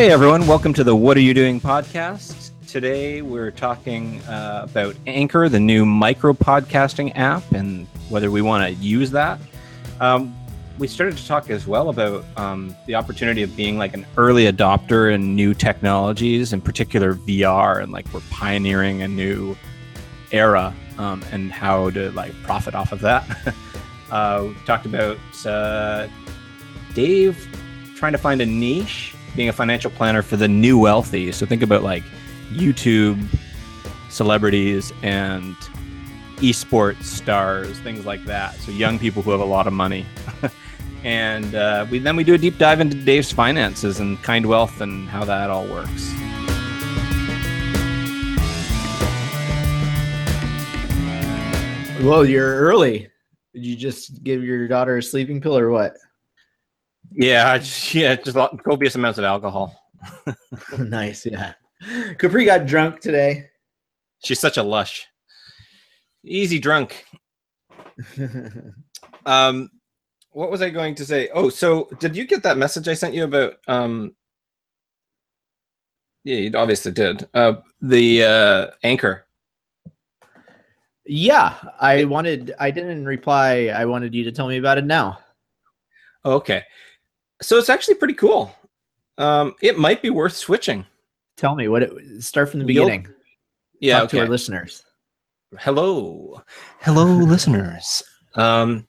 [0.00, 2.52] Hey everyone, welcome to the What Are You Doing podcast.
[2.66, 8.64] Today we're talking uh, about Anchor, the new micro podcasting app, and whether we want
[8.64, 9.38] to use that.
[10.00, 10.34] Um,
[10.78, 14.50] we started to talk as well about um, the opportunity of being like an early
[14.50, 19.54] adopter in new technologies, in particular VR, and like we're pioneering a new
[20.32, 23.54] era um, and how to like profit off of that.
[24.10, 26.08] uh, we talked about uh,
[26.94, 27.46] Dave
[27.96, 31.32] trying to find a niche, being a financial planner for the new wealthy.
[31.32, 32.02] So think about like
[32.52, 33.26] YouTube
[34.10, 35.56] celebrities and
[36.40, 38.54] esports stars, things like that.
[38.56, 40.04] So young people who have a lot of money.
[41.04, 44.82] and uh, we then we do a deep dive into Dave's finances and kind wealth
[44.82, 46.12] and how that all works.
[52.04, 53.08] Well, you're early.
[53.54, 55.96] Did you just give your daughter a sleeping pill or what?
[57.16, 59.74] Yeah, just, yeah, just copious amounts of alcohol.
[60.78, 61.54] nice, yeah.
[62.18, 63.46] Capri got drunk today.
[64.22, 65.06] She's such a lush.
[66.24, 67.04] Easy drunk.
[69.26, 69.70] um,
[70.32, 71.28] what was I going to say?
[71.34, 73.54] Oh, so did you get that message I sent you about?
[73.66, 74.14] Um,
[76.24, 77.28] yeah, you obviously did.
[77.34, 79.26] Uh, the uh, anchor.
[81.06, 82.54] Yeah, I wanted.
[82.60, 83.72] I didn't reply.
[83.74, 85.18] I wanted you to tell me about it now.
[86.24, 86.62] Okay,
[87.42, 88.54] so it's actually pretty cool.
[89.18, 90.86] Um, it might be worth switching.
[91.36, 92.22] Tell me what it.
[92.22, 93.04] Start from the beginning.
[93.04, 93.14] You'll,
[93.80, 94.18] yeah, Talk okay.
[94.18, 94.84] to our listeners.
[95.58, 96.42] Hello,
[96.80, 98.02] hello, listeners.
[98.34, 98.86] Um,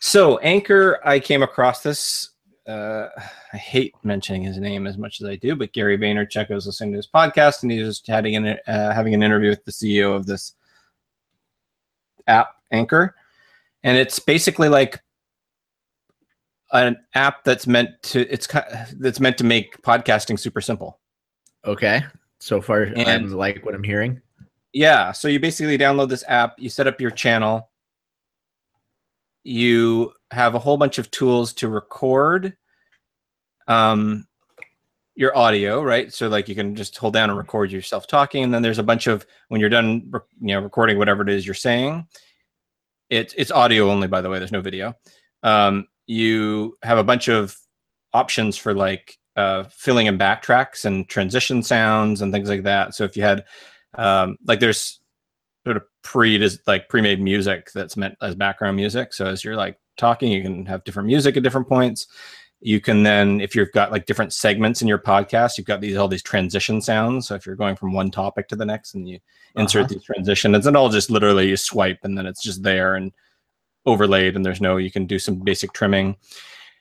[0.00, 2.30] so Anchor, I came across this.
[2.66, 3.08] Uh,
[3.52, 6.92] I hate mentioning his name as much as I do, but Gary Vaynerchuk was listening
[6.92, 10.14] to his podcast, and he was having an uh, having an interview with the CEO
[10.14, 10.54] of this
[12.26, 13.14] app, Anchor,
[13.82, 15.02] and it's basically like
[16.72, 18.46] an app that's meant to it's
[18.96, 21.00] that's meant to make podcasting super simple.
[21.64, 22.02] Okay,
[22.38, 24.20] so far and, I'm like what I'm hearing.
[24.72, 27.70] Yeah, so you basically download this app, you set up your channel,
[29.44, 32.54] you have a whole bunch of tools to record
[33.66, 34.26] um,
[35.14, 36.12] your audio, right?
[36.12, 38.82] So like you can just hold down and record yourself talking, and then there's a
[38.82, 42.06] bunch of when you're done, you know, recording whatever it is you're saying.
[43.08, 44.38] It's it's audio only, by the way.
[44.38, 44.94] There's no video.
[45.42, 47.56] Um, you have a bunch of
[48.12, 52.94] options for like uh, filling in backtracks and transition sounds and things like that.
[52.94, 53.44] So if you had
[53.94, 55.00] um, like there's
[55.64, 59.12] sort of pre like pre-made music that's meant as background music.
[59.12, 62.06] So as you're like talking, you can have different music at different points.
[62.60, 65.96] You can then, if you've got like different segments in your podcast, you've got these
[65.96, 67.28] all these transition sounds.
[67.28, 69.20] So if you're going from one topic to the next, and you
[69.56, 69.94] insert uh-huh.
[69.94, 73.12] these transitions, and all just literally you swipe, and then it's just there and
[73.88, 74.76] overlaid, and there's no.
[74.76, 76.16] You can do some basic trimming,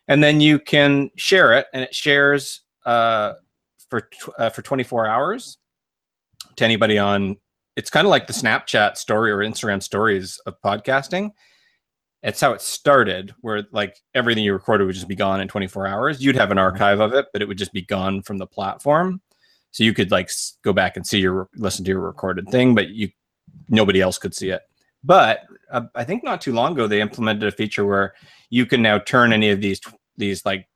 [0.07, 3.34] and then you can share it, and it shares uh,
[3.90, 5.57] for uh, for 24 hours
[6.56, 7.38] to anybody on
[7.78, 11.29] it's kind of like the Snapchat story or Instagram stories of podcasting.
[12.23, 15.85] It's how it started, where like everything you recorded would just be gone in 24
[15.85, 16.22] hours.
[16.22, 19.22] You'd have an archive of it, but it would just be gone from the platform.
[19.69, 20.31] So you could like
[20.63, 23.09] go back and see your listen to your recorded thing, but you
[23.69, 24.63] nobody else could see it.
[25.07, 28.13] But uh, I think not too long ago they implemented a feature where
[28.50, 29.79] you can now turn any of these
[30.18, 30.68] these like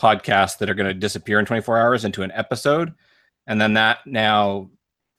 [0.00, 2.94] podcasts that are going to disappear in 24 hours into an episode.
[3.46, 4.70] And then that now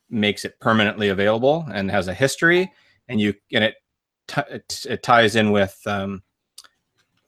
[0.09, 2.71] makes it permanently available and has a history.
[3.07, 3.75] And you and it
[4.27, 6.23] t- it, it, ties in with um,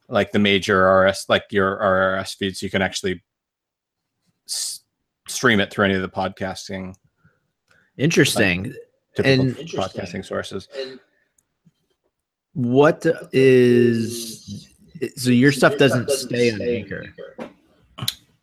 [0.09, 3.21] like the major RS like your RSS feed so you can actually
[4.47, 4.81] s-
[5.27, 6.95] stream it through any of the podcasting.
[7.97, 8.63] Interesting.
[8.63, 8.75] like,
[9.17, 10.67] and podcasting sources
[12.53, 14.67] what is
[15.15, 17.05] so your stuff doesn't stay on anchor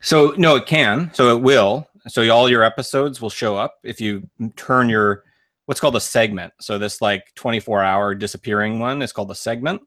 [0.00, 4.00] so no it can so it will so all your episodes will show up if
[4.00, 5.24] you turn your
[5.68, 6.50] what's called a segment.
[6.62, 9.82] So this like 24 hour disappearing one is called a segment.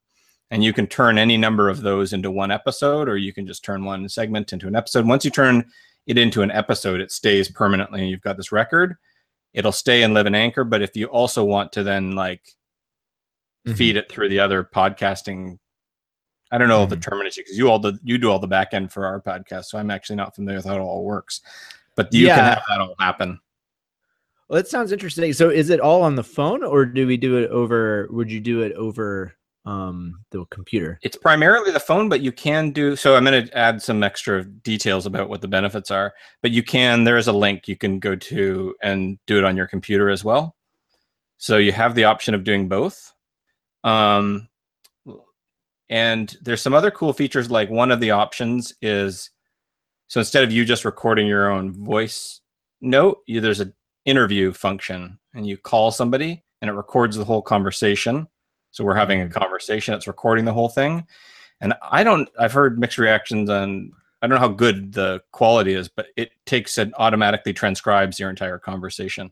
[0.51, 3.63] And you can turn any number of those into one episode, or you can just
[3.63, 5.07] turn one segment into an episode.
[5.07, 5.66] Once you turn
[6.06, 8.95] it into an episode, it stays permanently and you've got this record.
[9.53, 10.63] It'll stay and live in Anchor.
[10.63, 12.44] But if you also want to then like
[13.68, 13.75] mm-hmm.
[13.75, 15.57] feed it through the other podcasting
[16.53, 16.89] I don't know mm-hmm.
[16.89, 19.65] the terminology because you all the you do all the back end for our podcast,
[19.65, 21.42] so I'm actually not familiar with how it all works
[21.95, 22.36] but you yeah.
[22.36, 23.39] can have that all happen.
[24.48, 25.33] Well, that sounds interesting.
[25.33, 28.07] So, is it all on the phone, or do we do it over?
[28.12, 29.33] Would you do it over
[29.66, 31.00] um, the computer?
[31.02, 32.96] It's primarily the phone, but you can do.
[32.96, 36.13] So, I'm going to add some extra details about what the benefits are.
[36.42, 37.04] But you can.
[37.04, 40.24] There is a link you can go to and do it on your computer as
[40.24, 40.56] well.
[41.38, 43.13] So you have the option of doing both.
[43.84, 44.48] Um,
[45.90, 47.50] and there's some other cool features.
[47.50, 49.31] Like one of the options is
[50.12, 52.42] So instead of you just recording your own voice
[52.81, 53.74] note, you, there's an
[54.04, 58.28] interview function, and you call somebody, and it records the whole conversation.
[58.71, 59.39] So we're having a mm-hmm.
[59.39, 61.06] conversation; it's recording the whole thing.
[61.62, 62.29] And I don't.
[62.39, 63.91] I've heard mixed reactions on.
[64.21, 68.29] I don't know how good the quality is, but it takes and automatically transcribes your
[68.29, 69.31] entire conversation.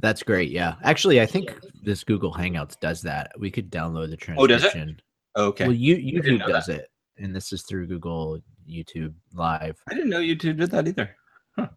[0.00, 0.50] That's great.
[0.50, 0.74] Yeah.
[0.82, 3.32] Actually, I think this Google Hangouts does that.
[3.38, 4.38] We could download the transcription.
[4.38, 5.02] Oh, does it?
[5.36, 5.64] Okay.
[5.64, 9.80] Well, you YouTube know does it, and this is through Google YouTube Live.
[9.88, 11.16] I didn't know YouTube did that either.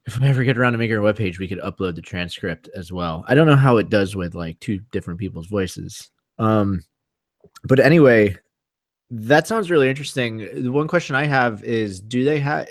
[0.06, 2.92] If we ever get around to making a webpage, we could upload the transcript as
[2.92, 3.26] well.
[3.28, 6.12] I don't know how it does with like two different people's voices.
[6.42, 6.84] Um,
[7.64, 8.36] but anyway,
[9.12, 10.38] that sounds really interesting.
[10.64, 12.68] The one question I have is, do they have?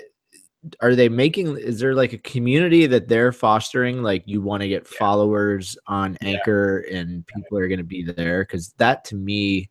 [0.79, 1.57] Are they making?
[1.57, 4.03] Is there like a community that they're fostering?
[4.03, 4.97] Like you want to get Yeah.
[4.99, 6.29] followers on Yeah.
[6.29, 9.69] Anchor, and people are going to be there because that to me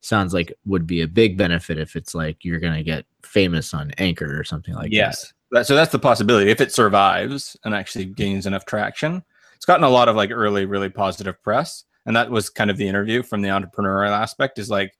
[0.00, 3.72] sounds like would be a big benefit if it's like you're going to get famous
[3.72, 4.92] on Anchor or something like that.
[4.92, 5.32] yes.
[5.50, 9.22] That, so that's the possibility if it survives and actually gains enough traction.
[9.54, 12.76] It's gotten a lot of like early, really positive press, and that was kind of
[12.76, 14.58] the interview from the entrepreneurial aspect.
[14.58, 14.92] Is like,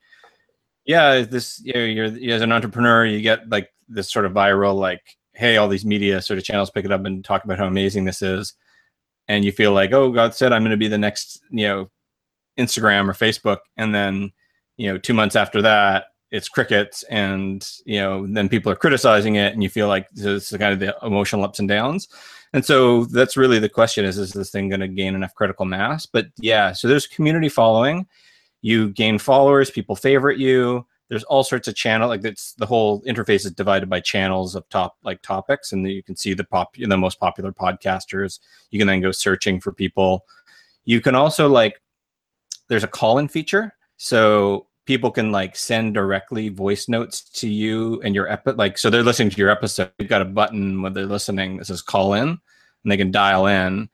[0.85, 4.77] yeah, this you know, you're, as an entrepreneur, you get like this sort of viral
[4.77, 7.67] like, hey, all these media sort of channels pick it up and talk about how
[7.67, 8.55] amazing this is,
[9.29, 11.91] and you feel like, oh, God said I'm going to be the next, you know,
[12.59, 14.33] Instagram or Facebook, and then
[14.77, 19.37] you know, two months after that, it's crickets, and you know, then people are criticizing
[19.37, 22.09] it, and you feel like it's kind of the emotional ups and downs.
[22.55, 25.67] And so that's really the question: is is this thing going to gain enough critical
[25.67, 26.07] mass?
[26.07, 28.07] But yeah, so there's community following.
[28.63, 30.87] You gain followers, people favorite you.
[31.09, 34.67] There's all sorts of channel like it's the whole interface is divided by channels of
[34.69, 38.39] top like topics, and you can see the pop the most popular podcasters.
[38.71, 40.25] You can then go searching for people.
[40.85, 41.83] You can also like
[42.69, 48.15] there's a call-in feature, so people can like send directly voice notes to you and
[48.15, 49.91] your epi- like so they're listening to your episode.
[49.99, 52.39] You've got a button when they're listening that says call in, and
[52.93, 53.89] they can dial in.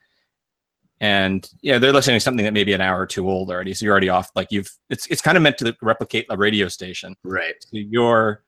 [1.02, 3.72] And yeah, they're listening to something that may be an hour or two old already.
[3.72, 4.30] So you're already off.
[4.34, 7.14] Like you've it's it's kind of meant to replicate a radio station.
[7.24, 7.54] Right.
[7.60, 8.42] So you're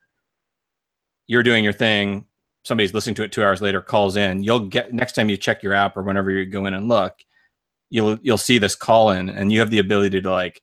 [1.26, 2.26] you're doing your thing.
[2.64, 4.42] Somebody's listening to it two hours later, calls in.
[4.42, 7.14] You'll get next time you check your app or whenever you go in and look,
[7.90, 10.60] you'll you'll see this call in, and you have the ability to like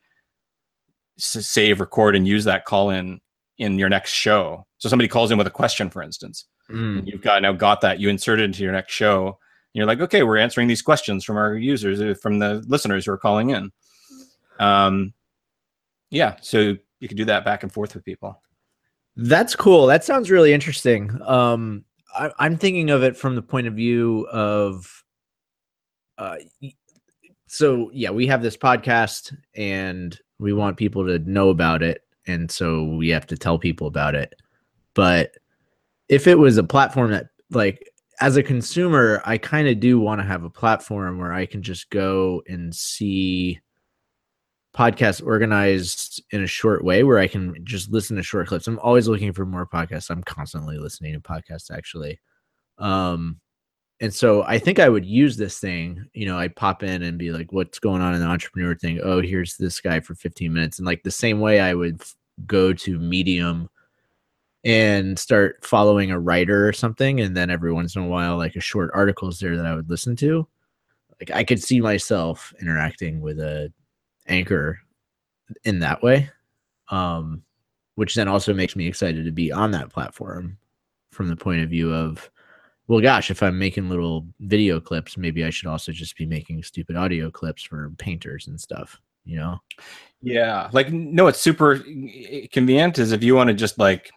[1.19, 3.19] save, record, and use that call in
[3.57, 4.65] in your next show.
[4.77, 6.99] So somebody calls in with a question, for instance, Mm.
[6.99, 9.27] and you've got now got that you insert it into your next show.
[9.27, 9.35] And
[9.73, 13.11] you're like, okay, we're answering these questions from our users, uh, from the listeners who
[13.11, 13.71] are calling in.
[14.59, 15.13] Um,
[16.09, 18.41] yeah, so you could do that back and forth with people.
[19.15, 19.85] That's cool.
[19.87, 21.19] That sounds really interesting.
[21.23, 25.03] Um, I, I'm thinking of it from the point of view of,
[26.17, 26.37] uh,
[27.47, 32.49] so yeah, we have this podcast and we want people to know about it, and
[32.49, 34.35] so we have to tell people about it.
[34.93, 35.33] But
[36.07, 37.91] if it was a platform that, like,
[38.21, 41.61] as a consumer, I kind of do want to have a platform where I can
[41.61, 43.59] just go and see
[44.75, 48.67] podcasts organized in a short way where I can just listen to short clips.
[48.67, 50.09] I'm always looking for more podcasts.
[50.09, 52.19] I'm constantly listening to podcasts actually.
[52.77, 53.39] Um
[54.01, 57.17] and so I think I would use this thing, you know, I'd pop in and
[57.17, 58.99] be like, what's going on in the entrepreneur thing?
[59.03, 60.79] Oh, here's this guy for 15 minutes.
[60.79, 62.15] And like the same way I would f-
[62.45, 63.69] go to Medium
[64.63, 67.19] and start following a writer or something.
[67.19, 69.75] And then every once in a while, like a short article is there that I
[69.75, 70.47] would listen to.
[71.19, 73.71] Like I could see myself interacting with a
[74.27, 74.79] anchor
[75.63, 76.29] in that way
[76.89, 77.41] um
[77.95, 80.57] which then also makes me excited to be on that platform
[81.11, 82.29] from the point of view of
[82.89, 86.61] well gosh if i'm making little video clips maybe i should also just be making
[86.61, 89.57] stupid audio clips for painters and stuff you know
[90.21, 91.79] Yeah, like no, it's super
[92.51, 92.99] convenient.
[92.99, 94.11] Is if you want to just like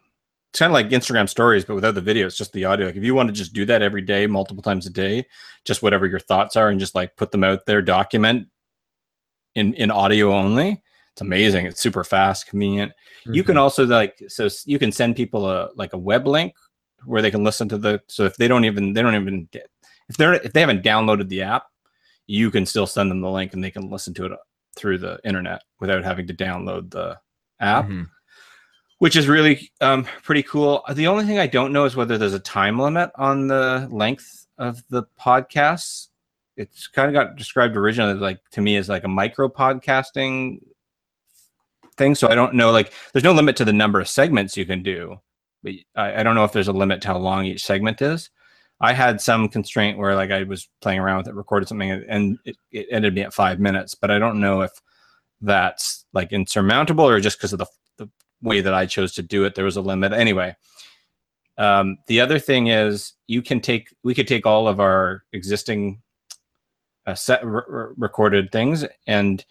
[0.50, 2.86] it's kind of like Instagram stories, but without the video, it's just the audio.
[2.86, 5.24] Like if you want to just do that every day, multiple times a day,
[5.64, 8.48] just whatever your thoughts are, and just like put them out there, document
[9.54, 10.82] in in audio only.
[11.12, 11.66] It's amazing.
[11.66, 12.92] It's super fast, convenient.
[13.26, 13.62] You can mm-hmm.
[13.62, 16.54] also like so you can send people a like a web link
[17.04, 18.02] where they can listen to the.
[18.08, 19.68] So if they don't even they don't even get
[20.08, 21.64] if they're if they haven't downloaded the app,
[22.26, 24.32] you can still send them the link and they can listen to it
[24.76, 27.18] through the internet without having to download the
[27.60, 28.08] app, Mhm.
[28.98, 30.82] which is really um, pretty cool.
[30.92, 34.46] The only thing I don't know is whether there's a time limit on the length
[34.58, 36.08] of the podcasts.
[36.56, 40.60] It's kind of got described originally like to me as like a micro podcasting
[41.96, 42.14] thing.
[42.14, 44.82] So I don't know, like there's no limit to the number of segments you can
[44.82, 45.20] do,
[45.62, 48.30] but I, I don't know if there's a limit to how long each segment is.
[48.80, 52.38] I had some constraint where like I was playing around with it, recorded something, and
[52.44, 53.94] it, it ended me at five minutes.
[53.94, 54.72] But I don't know if
[55.40, 57.66] that's like insurmountable or just because of the
[57.98, 58.10] the
[58.42, 60.12] way that I chose to do it, there was a limit.
[60.12, 60.56] Anyway,
[61.58, 66.02] Um, the other thing is you can take we could take all of our existing
[67.06, 67.62] uh, set re-
[67.96, 69.44] recorded things and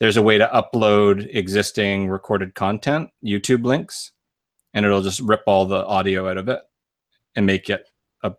[0.00, 4.12] there's a way to upload existing recorded content youtube links
[4.76, 6.60] and it'll just rip all the audio out of it
[7.34, 7.88] and make it
[8.22, 8.32] a,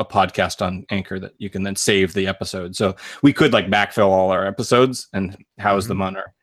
[0.00, 3.68] a podcast on anchor that you can then save the episode so we could like
[3.68, 6.34] backfill all our episodes and house them on our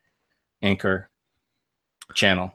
[0.62, 1.10] anchor
[2.14, 2.54] channel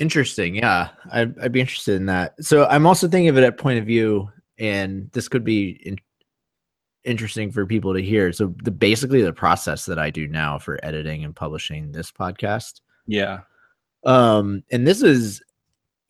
[0.00, 0.54] Interesting.
[0.54, 2.42] Yeah, I'd, I'd be interested in that.
[2.42, 5.98] So I'm also thinking of it at point of view, and this could be in,
[7.04, 8.32] interesting for people to hear.
[8.32, 12.80] So the basically the process that I do now for editing and publishing this podcast.
[13.06, 13.40] yeah
[14.04, 15.42] Um, and this is,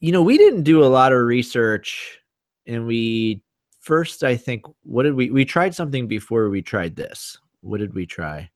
[0.00, 2.19] you know, we didn't do a lot of research,
[2.66, 3.42] and we
[3.80, 7.38] first, I think, what did we we tried something before we tried this.
[7.61, 8.50] What did we try?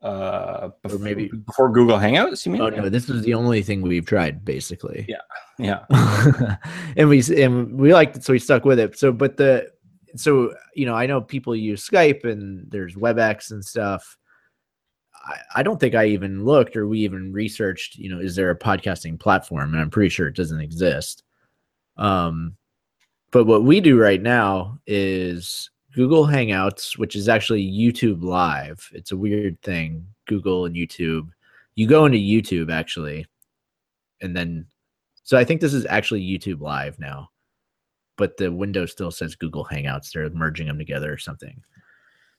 [0.00, 3.82] uh Or maybe- before google hangouts you mean Oh no, this was the only thing
[3.82, 5.04] we've tried, basically.
[5.08, 5.16] Yeah.
[5.58, 6.56] yeah
[6.96, 8.96] and we and we liked it, so we stuck with it.
[8.96, 9.72] So, but the
[10.14, 14.16] so you know, I know people use Skype and there's WebEx and stuff.
[15.54, 17.96] I, don't think I even looked or we even researched.
[17.96, 19.72] You know, is there a podcasting platform?
[19.72, 21.22] And I'm pretty sure it doesn't exist.
[21.96, 22.56] Um,
[23.30, 28.88] but what we do right now is Google Hangouts, which is actually YouTube Live.
[28.92, 30.06] It's a weird thing.
[30.26, 31.28] Google and YouTube.
[31.74, 33.26] You go into YouTube actually,
[34.20, 34.66] and then
[35.22, 37.30] so I think this is actually YouTube Live now,
[38.16, 40.10] but the window still says Google Hangouts.
[40.10, 41.62] They're merging them together or something.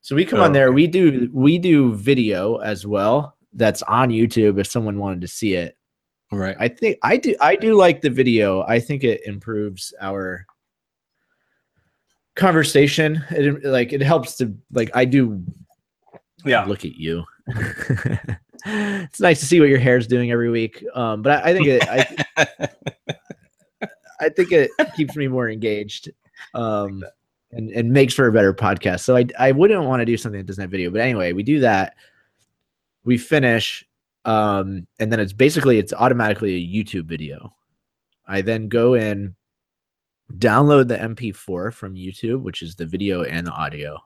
[0.01, 0.71] So we come Oh, on there.
[0.71, 3.35] We do we do video as well.
[3.53, 5.77] That's on YouTube if someone wanted to see it.
[6.31, 8.61] right I think I do I do like the video.
[8.63, 10.45] I think it improves our
[12.35, 13.23] conversation.
[13.31, 15.43] It like it helps to like I do
[16.45, 17.23] yeah look at you.
[18.65, 20.83] it's nice to see what your hair's doing every week.
[20.93, 22.69] Um, but I, I think it I,
[24.21, 26.09] I think it keeps me more engaged.
[26.53, 27.03] Um,
[27.51, 29.01] and, and makes for a better podcast.
[29.01, 30.89] So I I wouldn't want to do something that doesn't have video.
[30.89, 31.95] But anyway, we do that.
[33.03, 33.85] We finish,
[34.25, 37.53] um, and then it's basically it's automatically a YouTube video.
[38.27, 39.35] I then go in,
[40.37, 43.97] download the MP4 from YouTube, which is the video and the audio.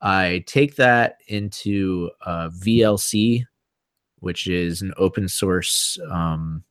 [0.00, 3.44] I take that into uh, VLC,
[4.20, 5.98] which is an open source.
[6.10, 6.64] Um,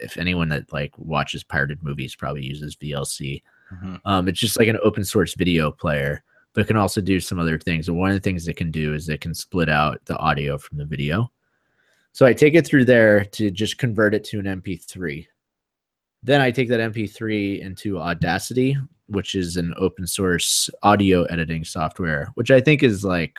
[0.00, 3.42] if anyone that like watches pirated movies probably uses VLC.
[3.72, 4.00] Mhm.
[4.04, 6.22] Um, it's just like an open source video player,
[6.52, 7.88] but it can also do some other things.
[7.88, 10.58] And one of the things it can do is it can split out the audio
[10.58, 11.30] from the video.
[12.12, 15.26] So I take it through there to just convert it to an MP3.
[16.22, 22.30] Then I take that MP3 into Audacity, which is an open source audio editing software,
[22.34, 23.38] which I think is like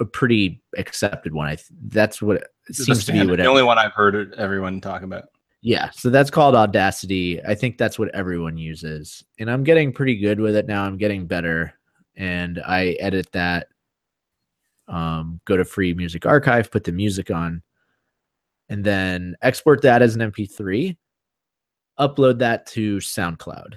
[0.00, 1.46] a pretty accepted one.
[1.46, 2.36] I th- that's what
[2.68, 3.26] it seems to be.
[3.26, 5.28] What the only one I've heard everyone talk about.
[5.60, 7.42] Yeah, so that's called Audacity.
[7.44, 9.24] I think that's what everyone uses.
[9.38, 10.84] And I'm getting pretty good with it now.
[10.84, 11.74] I'm getting better.
[12.16, 13.68] And I edit that.
[14.86, 17.62] Um, go to free music archive, put the music on,
[18.70, 20.96] and then export that as an MP3,
[22.00, 23.74] upload that to SoundCloud.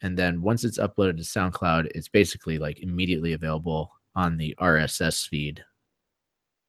[0.00, 5.28] And then once it's uploaded to SoundCloud, it's basically like immediately available on the RSS
[5.28, 5.62] feed.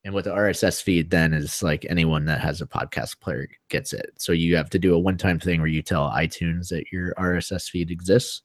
[0.05, 3.91] And with the RSS feed then is like anyone that has a podcast player gets
[3.91, 4.11] it.
[4.17, 7.15] So you have to do a one time thing where you tell iTunes that your
[7.15, 8.43] RSS feed exists.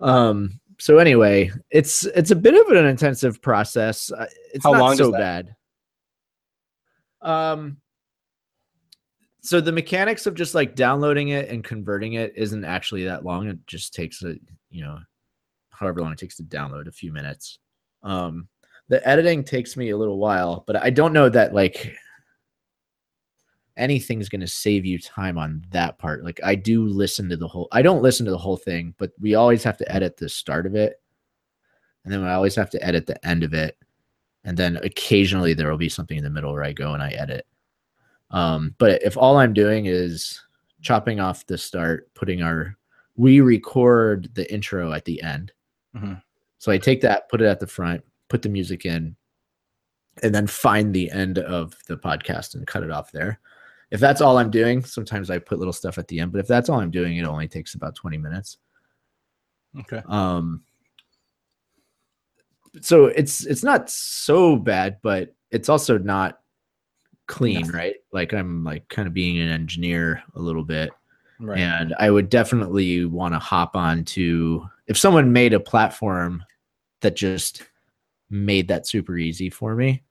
[0.00, 4.12] Um, so anyway, it's it's a bit of an intensive process.
[4.12, 5.56] Uh, It's How not so bad.
[7.22, 7.78] Um
[9.42, 13.48] so the mechanics of just like downloading it and converting it isn't actually that long.
[13.48, 14.36] It just takes a,
[14.68, 14.98] you know,
[15.70, 17.58] however long it takes to download a few minutes.
[18.02, 18.48] Um
[18.90, 21.96] the editing takes me a little while, but I don't know that like
[23.76, 26.24] anything's going to save you time on that part.
[26.24, 29.12] Like I do listen to the whole I don't listen to the whole thing, but
[29.20, 31.00] we always have to edit the start of it.
[32.04, 33.78] And then I always have to edit the end of it.
[34.42, 37.10] And then occasionally there will be something in the middle where I go and I
[37.10, 37.46] edit.
[38.32, 40.40] Um, but if all I'm doing is
[40.82, 42.76] chopping off the start, putting our
[43.14, 45.52] we record the intro at the end.
[45.94, 46.20] Mhm.
[46.58, 49.14] So I take that, put it at the front, put the music in,
[50.22, 53.38] and then find the end of the podcast and cut it off there.
[53.90, 56.46] If that's all I'm doing, sometimes I put little stuff at the end, but if
[56.46, 58.56] that's all I'm doing, it only takes about 20 minutes.
[59.78, 60.02] Okay.
[60.08, 60.62] Um
[62.80, 66.40] so it's it's not so bad, but it's also not
[67.26, 67.74] clean, Nothing.
[67.74, 67.94] right?
[68.12, 70.90] Like I'm like kind of being an engineer a little bit.
[71.40, 71.58] Right.
[71.58, 76.44] And I would definitely want to hop on to if someone made a platform
[77.00, 77.62] that just
[78.30, 80.02] made that super easy for me,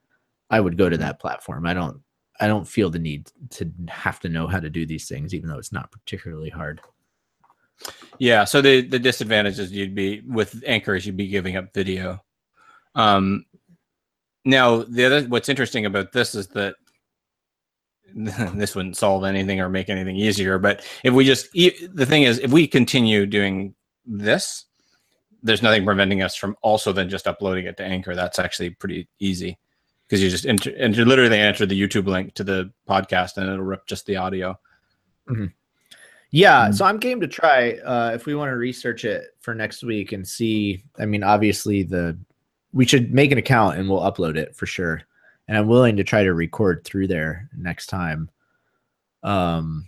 [0.49, 1.65] I would go to that platform.
[1.65, 2.01] I don't
[2.39, 5.49] I don't feel the need to have to know how to do these things, even
[5.49, 6.81] though it's not particularly hard.
[8.17, 8.45] Yeah.
[8.45, 12.23] So the the disadvantage is you'd be with anchors, you'd be giving up video.
[12.95, 13.45] Um,
[14.45, 16.75] now the other what's interesting about this is that
[18.15, 20.57] this wouldn't solve anything or make anything easier.
[20.57, 24.65] But if we just the thing is, if we continue doing this,
[25.43, 28.15] there's nothing preventing us from also then just uploading it to Anchor.
[28.15, 29.57] That's actually pretty easy
[30.07, 33.47] because you just enter, and you literally enter the YouTube link to the podcast and
[33.47, 34.59] it'll rip just the audio.
[36.31, 36.75] Yeah, Mm.
[36.75, 40.11] so I'm game to try uh, if we want to research it for next week
[40.11, 40.83] and see.
[40.99, 42.17] I mean, obviously the
[42.71, 45.01] we should make an account and we'll upload it for sure.
[45.47, 48.29] And I'm willing to try to record through there next time.
[49.23, 49.87] Um,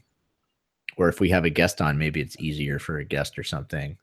[0.97, 3.97] or if we have a guest on, maybe it's easier for a guest or something.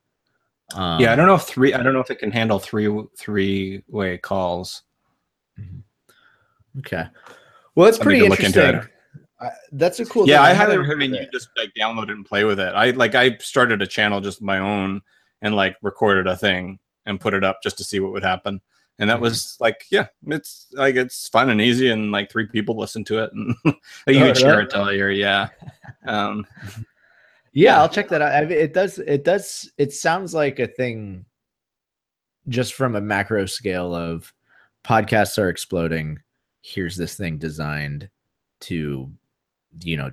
[0.74, 1.72] Um, yeah, I don't know if three.
[1.72, 4.82] I don't know if it can handle three three way calls.
[6.78, 7.06] Okay.
[7.74, 8.94] Well, it's I need pretty to look into interesting.
[9.40, 10.28] I, that's a cool.
[10.28, 10.42] yeah.
[10.42, 12.74] I haven't highly recommend you just like download it and play with it.
[12.74, 15.00] I like I started a channel just my own
[15.42, 18.60] and like recorded a thing and put it up just to see what would happen.
[18.98, 19.22] And that Mhm.
[19.22, 23.22] was like, yeah, it's like it's fun and easy, and like three people listen to
[23.22, 23.76] it, and like
[24.08, 25.48] you Oh, can share it to your yeah.
[26.04, 26.44] Um,
[27.52, 27.80] Yeah.
[27.80, 28.32] I'll check that out.
[28.32, 28.98] I mean, it does.
[28.98, 29.70] It does.
[29.78, 31.24] It sounds like a thing.
[32.48, 34.32] Just from a macro scale of
[34.84, 36.20] podcasts are exploding.
[36.62, 38.08] Here's this thing designed
[38.60, 39.10] to,
[39.82, 40.10] you know,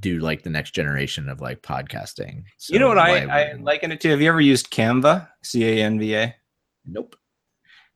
[0.00, 2.44] do like the next generation of like podcasting.
[2.68, 4.10] you know what I I liken it to?
[4.10, 5.28] Have you ever used Canva?
[5.42, 6.34] C A N V A.
[6.84, 7.16] Nope.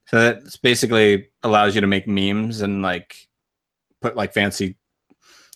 [0.06, 3.14] So that's basically allows you to make memes and like
[4.00, 4.76] put like fancy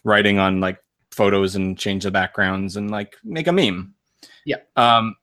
[0.05, 0.79] writing on like
[1.14, 3.94] photos and change the backgrounds and like make a meme.
[4.44, 4.56] Yeah.
[4.76, 5.16] Um,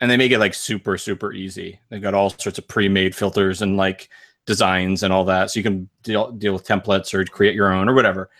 [0.00, 1.78] and they make it like super super easy.
[1.88, 4.08] They've got all sorts of pre-made filters and like
[4.46, 7.88] designs and all that, so you can deal deal with templates or create your own
[7.88, 8.30] or whatever.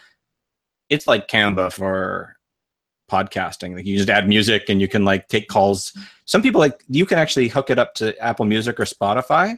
[0.88, 2.36] It's like Canva for
[3.10, 3.76] podcasting.
[3.76, 5.96] Like you just add music and you can like take calls.
[6.24, 9.56] Some people like you can actually hook it up to Apple Music or Spotify.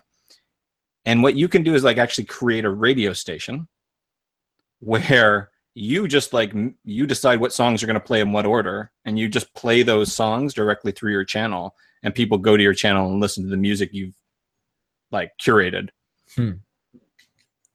[1.06, 3.68] And what you can do is like actually create a radio station
[4.80, 6.52] where you just like
[6.84, 9.82] you decide what songs are going to play in what order and you just play
[9.82, 13.50] those songs directly through your channel and people go to your channel and listen to
[13.50, 14.14] the music you've
[15.10, 15.88] like curated.
[16.36, 16.52] Hmm.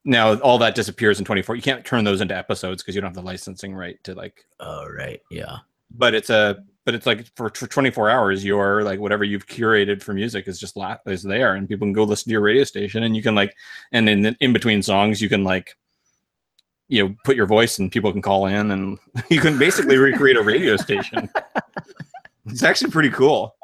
[0.05, 1.55] Now all that disappears in 24.
[1.55, 4.45] You can't turn those into episodes because you don't have the licensing right to like
[4.59, 5.19] Oh right.
[5.29, 5.57] Yeah.
[5.91, 10.01] but it's a but it's like for, for 24 hours your like whatever you've curated
[10.01, 12.63] for music is just la- is there and people can go listen to your radio
[12.63, 13.55] station and you can like
[13.91, 15.77] and in in between songs you can like
[16.89, 18.97] you know put your voice and people can call in and
[19.29, 21.29] you can basically recreate a radio station
[22.47, 23.55] it's actually pretty cool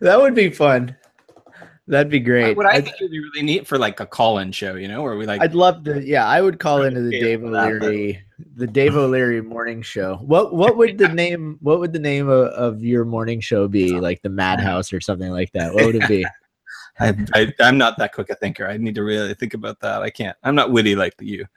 [0.00, 0.96] that would be fun.
[1.88, 2.56] That'd be great.
[2.56, 5.02] what i I'd- think would be really neat for like a call-in show you know
[5.02, 6.00] where we like I'd love to.
[6.04, 8.22] Yeah, I would call into the Dave for that, but- O'Leary,
[8.56, 10.16] the Dave O'Leary morning show.
[10.16, 11.58] What what would the name?
[11.60, 13.98] What would the name of, of your morning show be?
[13.98, 15.74] Like the Madhouse or something like that?
[15.74, 16.24] What would it be?
[17.00, 20.02] I, I i'm not that quick a thinker i need to really think about that
[20.02, 21.46] i can't i'm not witty like you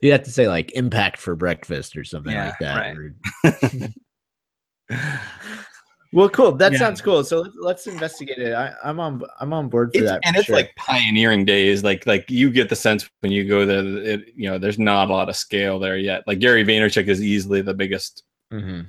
[0.00, 2.96] You have to say like Impact for breakfast or something Yeah, like that.
[3.50, 3.90] right.
[6.12, 6.52] well, cool.
[6.52, 6.78] That Yeah.
[6.78, 7.24] sounds cool.
[7.24, 8.52] So let's, let's investigate it.
[8.54, 9.22] I, I'm on.
[9.40, 10.20] I'm on board for it's, that.
[10.24, 10.56] and for it's sure.
[10.56, 14.48] like pioneering days like like you get the sense when you go there it, you
[14.48, 17.74] know there's not a lot of scale there yet like gary vaynerchuk is easily the
[17.74, 18.86] biggest Mhm.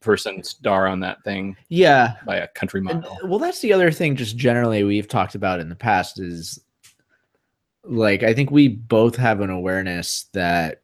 [0.00, 2.16] Person star on that thing yeah.
[2.26, 4.16] by a country And, well, that's the other thing.
[4.16, 6.58] Just generally, we've talked about in the past is
[7.84, 10.82] like I think we both have an awareness that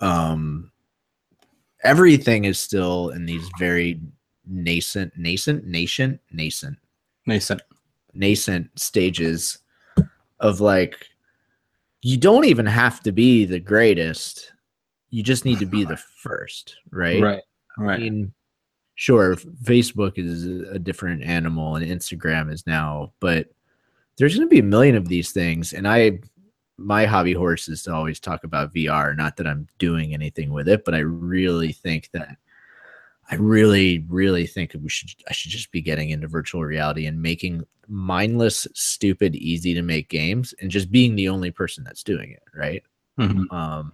[0.00, 0.70] um
[1.82, 4.00] everything is still in these very
[4.46, 6.78] nascent, nascent, nascent, nascent,
[7.26, 7.62] nascent
[8.14, 9.58] nascent stages
[10.40, 11.08] of like
[12.02, 14.52] you don't even have to be the greatest.
[15.10, 17.22] You just need to be the first, right?
[17.22, 17.42] right
[17.78, 18.32] I mean,
[18.94, 23.48] sure, Facebook is a different animal and Instagram is now, but
[24.16, 25.72] there's going to be a million of these things.
[25.72, 26.20] And I,
[26.76, 29.16] my hobby horse is to always talk about VR.
[29.16, 32.36] Not that I'm doing anything with it, but I really think that
[33.30, 37.22] I really, really think we should, I should just be getting into virtual reality and
[37.22, 42.30] making mindless, stupid, easy to make games and just being the only person that's doing
[42.32, 42.42] it.
[42.54, 42.82] Right
[43.18, 43.52] Mhm.
[43.52, 43.92] um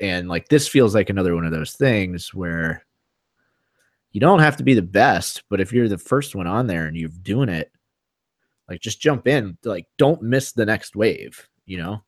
[0.00, 2.84] and like this feels like another one of those things where
[4.12, 6.86] you don't have to be the best but if you're the first one on there
[6.86, 7.70] and you're doing it
[8.68, 12.02] like just jump in like don't miss the next wave you know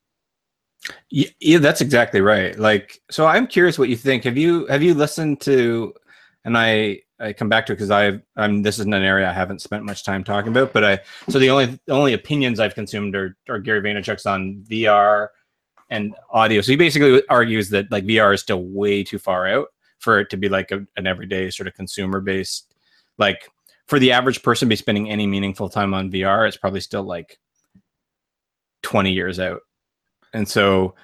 [1.11, 4.83] yeah, yeah that's exactly right like so i'm curious what you think have you have
[4.83, 5.93] you listened to
[6.45, 9.33] and i i come back to it because i've i'm this is an area i
[9.33, 12.75] haven't spent much time talking about but i so the only the only opinions i've
[12.75, 15.29] consumed are, are gary vaynerchuk's on vr
[15.91, 16.61] and audio.
[16.61, 19.69] So he basically argues that like VR is still way too far out
[20.01, 22.75] for it to be like a, an everyday sort of consumer based.
[23.19, 23.49] Like
[23.87, 27.03] for the average person to be spending any meaningful time on VR, it's probably still
[27.03, 27.39] like
[28.83, 29.61] twenty years out.
[30.33, 30.95] And so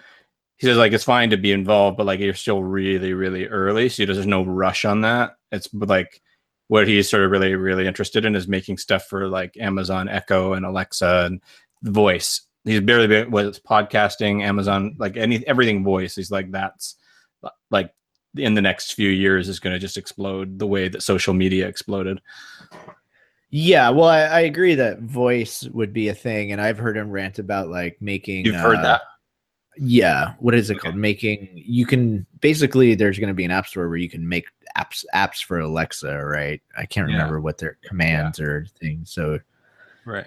[0.56, 3.88] he says like it's fine to be involved, but like you're still really really early,
[3.88, 5.32] so there's no rush on that.
[5.52, 6.22] It's like
[6.68, 10.54] what he's sort of really really interested in is making stuff for like Amazon Echo
[10.54, 11.42] and Alexa and
[11.82, 12.42] voice.
[12.64, 16.16] He's barely been with podcasting, Amazon, like any everything voice.
[16.16, 16.96] He's like that's
[17.70, 17.92] like
[18.36, 21.66] in the next few years is going to just explode the way that social media
[21.66, 22.20] exploded.
[23.50, 27.10] Yeah, well, I, I, agree that voice would be a thing, and I've heard him
[27.10, 28.44] rant about like making.
[28.44, 29.02] You've uh, heard that?
[29.76, 30.34] Yeah.
[30.40, 30.88] What is it okay.
[30.88, 30.96] called?
[30.96, 31.48] Making.
[31.54, 32.94] You can basically.
[32.94, 36.24] There's going to be an app store where you can make apps apps for Alexa,
[36.24, 36.60] right?
[36.76, 37.42] I can't remember yeah.
[37.42, 38.44] what their commands yeah.
[38.46, 39.12] or things.
[39.12, 39.38] So,
[40.04, 40.26] right.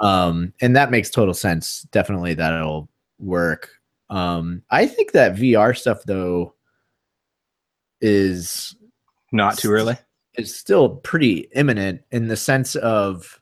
[0.00, 1.86] Um, and that makes total sense.
[1.92, 3.70] Definitely, that'll work.
[4.10, 6.54] Um, I think that VR stuff though
[8.00, 8.76] is
[9.32, 9.96] not too early.
[10.36, 13.40] Is still pretty imminent in the sense of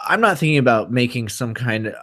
[0.00, 1.94] I'm not thinking about making some kind of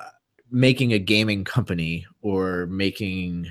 [0.49, 3.47] making a gaming company or making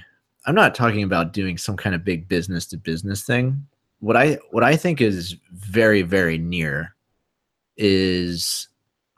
[0.47, 3.67] I'm not talking about doing some kind of big business to business thing.
[4.01, 6.97] What I what I think is very very near
[7.77, 8.69] is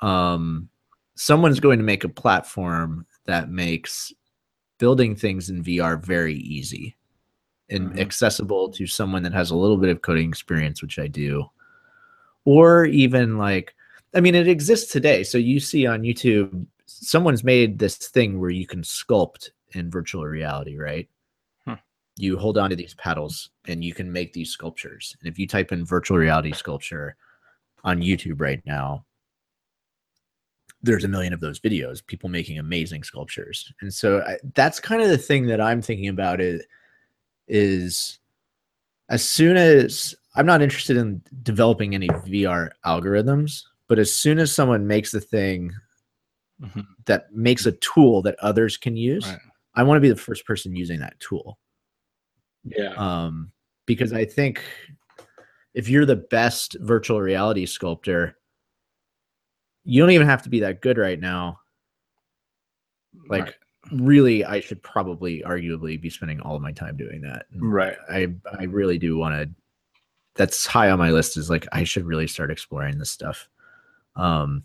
[0.02, 0.68] um
[1.14, 4.12] someone's going to make a platform that makes
[4.78, 6.96] building things in VR very easy
[7.74, 7.98] and mm-hmm.
[7.98, 11.44] accessible to someone that has a little bit of coding experience, which I do.
[12.44, 13.74] Or even like
[14.14, 15.24] I mean it exists today.
[15.24, 20.24] So you see on YouTube someone's made this thing where you can sculpt in virtual
[20.24, 21.08] reality, right?
[22.16, 25.16] you hold on to these paddles and you can make these sculptures.
[25.20, 27.16] And if you type in virtual reality sculpture
[27.82, 29.04] on YouTube right now,
[30.82, 33.72] there's a million of those videos, people making amazing sculptures.
[33.80, 36.66] And so I, that's kind of the thing that I'm thinking about it
[37.48, 38.18] is
[39.08, 44.52] as soon as I'm not interested in developing any VR algorithms, but as soon as
[44.52, 45.72] someone makes a thing
[46.60, 46.80] mm-hmm.
[47.04, 49.38] that makes a tool that others can use, right.
[49.74, 51.58] I want to be the first person using that tool.
[52.64, 52.94] Yeah.
[52.96, 53.52] Um,
[53.86, 54.62] because I think
[55.74, 58.36] if you're the best virtual reality sculptor,
[59.84, 61.60] you don't even have to be that good right now.
[63.28, 63.54] Like, right.
[63.92, 67.46] Really, I should probably, arguably, be spending all of my time doing that.
[67.52, 67.96] And right.
[68.10, 69.50] I I really do want to.
[70.36, 71.36] That's high on my list.
[71.36, 73.48] Is like I should really start exploring this stuff.
[74.16, 74.64] Um,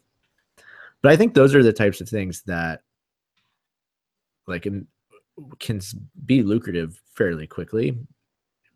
[1.02, 2.82] but I think those are the types of things that,
[4.48, 4.68] like,
[5.60, 5.82] can
[6.26, 7.98] be lucrative fairly quickly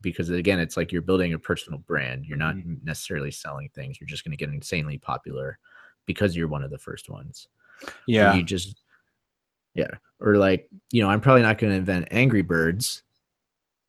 [0.01, 2.75] because again it's like you're building a personal brand you're not mm-hmm.
[2.83, 5.57] necessarily selling things you're just going to get insanely popular
[6.05, 7.47] because you're one of the first ones
[8.07, 8.82] yeah you just
[9.75, 13.03] yeah or like you know i'm probably not going to invent angry birds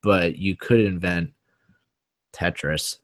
[0.02, 1.32] but you could invent
[2.32, 2.98] tetris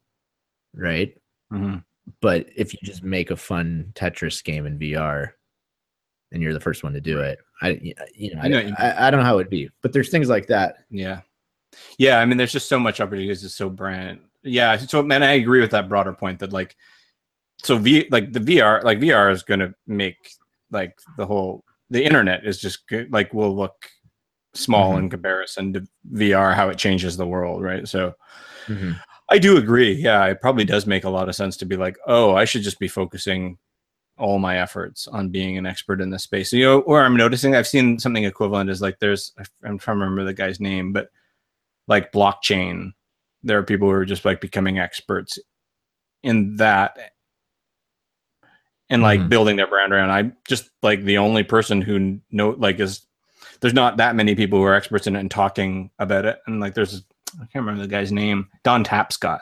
[0.73, 1.17] right
[1.51, 1.77] mm-hmm.
[2.21, 5.31] but if you just make a fun tetris game in vr
[6.31, 7.39] and you're the first one to do it.
[7.61, 7.79] I,
[8.15, 10.47] you know, I, know, I, I, don't know how it'd be, but there's things like
[10.47, 10.85] that.
[10.89, 11.21] Yeah.
[11.97, 12.19] Yeah.
[12.19, 13.43] I mean, there's just so much opportunities.
[13.43, 14.21] It's so brand.
[14.43, 14.77] Yeah.
[14.77, 16.75] So, man, I agree with that broader point that like,
[17.63, 20.15] so V, like the VR, like VR is going to make
[20.71, 23.11] like the whole, the internet is just good.
[23.11, 23.89] Like will look
[24.53, 25.03] small mm-hmm.
[25.03, 27.61] in comparison to VR, how it changes the world.
[27.61, 27.87] Right.
[27.87, 28.13] So,
[28.65, 28.93] mm-hmm.
[29.29, 29.93] I do agree.
[29.93, 30.25] Yeah.
[30.25, 32.79] It probably does make a lot of sense to be like, oh, I should just
[32.79, 33.57] be focusing
[34.17, 36.51] all my efforts on being an expert in this space.
[36.53, 40.03] You know, or I'm noticing I've seen something equivalent is like there's I'm trying to
[40.03, 41.09] remember the guy's name, but
[41.87, 42.91] like blockchain,
[43.43, 45.39] there are people who are just like becoming experts
[46.23, 46.97] in that
[48.91, 49.29] and like mm-hmm.
[49.29, 50.11] building their brand around.
[50.11, 53.05] I'm just like the only person who know like is
[53.61, 56.39] there's not that many people who are experts in it and talking about it.
[56.45, 57.03] And like there's
[57.35, 59.41] I can't remember the guy's name, Don Tapscott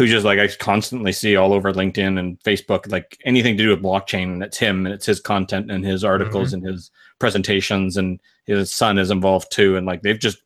[0.00, 3.68] who just like I constantly see all over LinkedIn and Facebook, like anything to do
[3.68, 6.64] with blockchain, and it's him and it's his content and his articles mm-hmm.
[6.64, 9.76] and his presentations, and his son is involved too.
[9.76, 10.38] And like they've just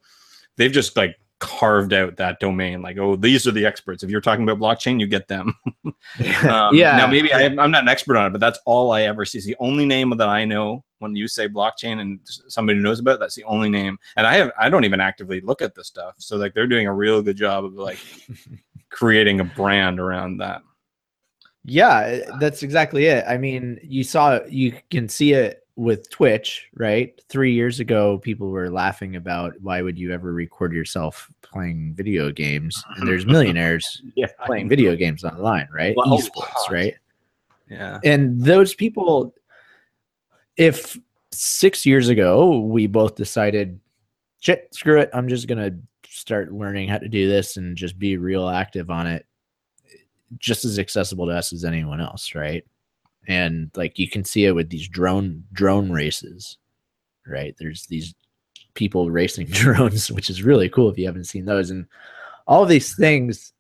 [0.56, 2.80] they've just like carved out that domain.
[2.80, 4.02] Like, oh, these are the experts.
[4.02, 5.54] If you're talking about blockchain, you get them.
[5.85, 6.96] um, yeah.
[6.96, 9.38] Now maybe I, am not an expert on it, but that's all I ever see.
[9.38, 13.16] It's the only name that I know when you say blockchain and somebody knows about
[13.16, 13.98] it, that's the only name.
[14.16, 16.14] And I have I don't even actively look at this stuff.
[16.18, 17.98] So like they're doing a real good job of like
[18.90, 20.62] creating a brand around that.
[21.66, 23.24] Yeah, that's exactly it.
[23.28, 27.20] I mean, you saw you can see it with Twitch, right?
[27.28, 32.30] 3 years ago people were laughing about why would you ever record yourself playing video
[32.30, 32.82] games?
[32.96, 35.96] And there's millionaires yeah, playing video games online, right?
[35.96, 36.94] Esports, right?
[37.68, 37.98] Yeah.
[38.04, 39.34] And those people
[40.56, 40.96] if
[41.32, 43.80] six years ago, we both decided,
[44.40, 45.10] shit, screw it.
[45.12, 45.72] I'm just gonna
[46.08, 49.26] start learning how to do this and just be real active on it.
[50.38, 52.64] Just as accessible to us as anyone else, right?
[53.28, 56.58] And like you can see it with these drone drone races,
[57.26, 57.54] right?
[57.58, 58.14] There's these
[58.74, 61.70] people racing drones, which is really cool if you haven't seen those.
[61.70, 61.87] And
[62.46, 63.52] all of these things,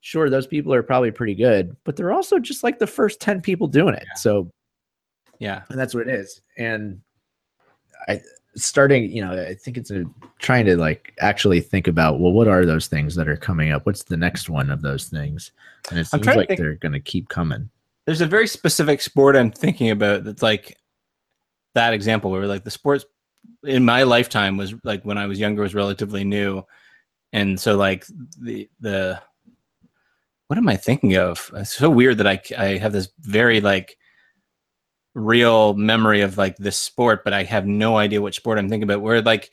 [0.00, 3.40] sure, those people are probably pretty good, but they're also just like the first 10
[3.40, 4.06] people doing it.
[4.16, 4.50] So
[5.38, 5.62] Yeah.
[5.70, 7.00] and that's what it is and
[8.08, 8.20] i
[8.56, 10.04] starting you know i think it's a
[10.40, 13.86] trying to like actually think about well what are those things that are coming up
[13.86, 15.52] what's the next one of those things
[15.90, 17.68] and it seems like they're going to keep coming
[18.08, 20.78] There's a very specific sport I'm thinking about that's like
[21.74, 23.04] that example where like the sports
[23.64, 26.62] in my lifetime was like when I was younger was relatively new.
[27.34, 28.06] And so like
[28.40, 29.20] the the
[30.46, 31.50] what am I thinking of?
[31.54, 33.98] It's so weird that I I have this very like
[35.12, 38.84] real memory of like this sport, but I have no idea what sport I'm thinking
[38.84, 39.02] about.
[39.02, 39.52] Where like,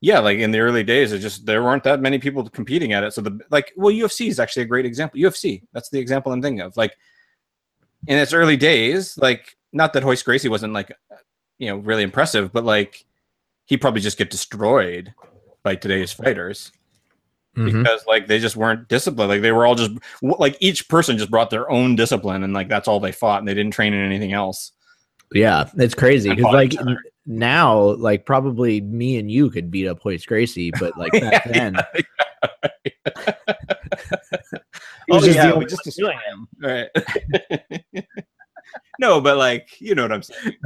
[0.00, 3.02] yeah, like in the early days, it just there weren't that many people competing at
[3.02, 3.14] it.
[3.14, 5.18] So the like, well, UFC is actually a great example.
[5.18, 6.76] UFC, that's the example I'm thinking of.
[6.76, 6.96] Like
[8.06, 10.92] in its early days, like not that Royce Gracie wasn't like,
[11.58, 13.04] you know, really impressive, but like
[13.66, 15.12] he probably just get destroyed
[15.62, 16.70] by today's fighters
[17.56, 17.82] Mhm.
[17.82, 19.30] because like they just weren't disciplined.
[19.30, 19.92] Like they were all just
[20.22, 23.48] like each person just brought their own discipline and like that's all they fought and
[23.48, 24.72] they didn't train in anything else.
[25.32, 26.90] yeah it's crazy because like each other.
[26.90, 31.46] n- now like probably me and you could beat up Royce Gracie but like back
[31.46, 31.70] Yeah,
[35.08, 36.48] then Oh, just yeah, we just one destroy him.
[36.60, 38.04] Right.
[38.98, 40.56] no, but like you know what I'm saying.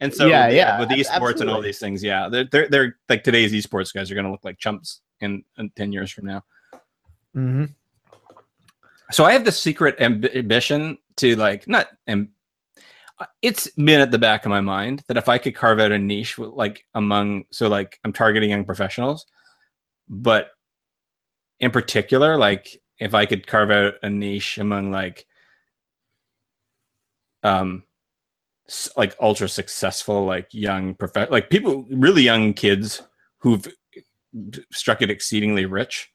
[0.00, 3.24] And so Yeah, yeah, with esports and all these things, yeah, they're they're, they're like
[3.24, 6.44] today's esports guys are gonna look like chumps in, in ten years from now.
[7.36, 7.74] Mhm.
[9.10, 12.28] So I have this secret amb- ambition to like not and
[13.42, 15.98] it's been at the back of my mind that if I could carve out a
[15.98, 19.26] niche with, like among so like I'm targeting young professionals,
[20.08, 20.50] but
[21.58, 25.26] in particular like if I could carve out a niche among like
[27.42, 27.84] um
[28.96, 33.00] like ultra successful like young prof like people really young kids
[33.38, 33.66] who've
[34.72, 36.10] struck it exceedingly rich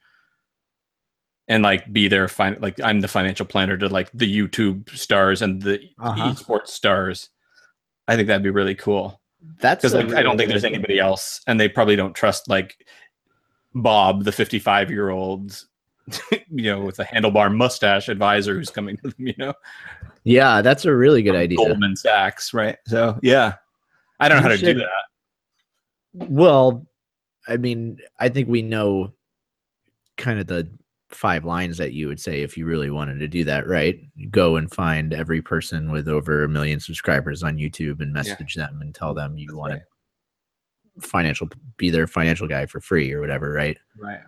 [1.47, 5.41] and like be their fin- like I'm the financial planner to like the YouTube stars
[5.41, 6.31] and the Uh-huh.
[6.31, 7.29] esports stars.
[8.07, 9.19] I think that'd be really cool
[9.59, 12.75] that's because like I don't think there's anybody else, and they probably don't trust like
[13.75, 15.61] Bob, the 55 year old,
[16.31, 19.53] you know, with a handlebar mustache advisor who's coming to them, you know,
[20.25, 22.77] yeah that's a really good idea Goldman Sachs, right?
[22.87, 23.55] So yeah,
[24.19, 26.29] I don't know how to should- do that.
[26.29, 26.85] Well,
[27.47, 29.13] I mean, I think we know
[30.17, 30.69] kind of the
[31.09, 33.99] five lines that you would say if you really wanted to do that, right?
[34.31, 38.79] Go and find every person with over a million subscribers on YouTube and message them
[38.81, 39.81] and tell them you That's want right.
[41.01, 43.77] to financial be their financial guy for free or whatever, right?
[43.97, 44.19] Right.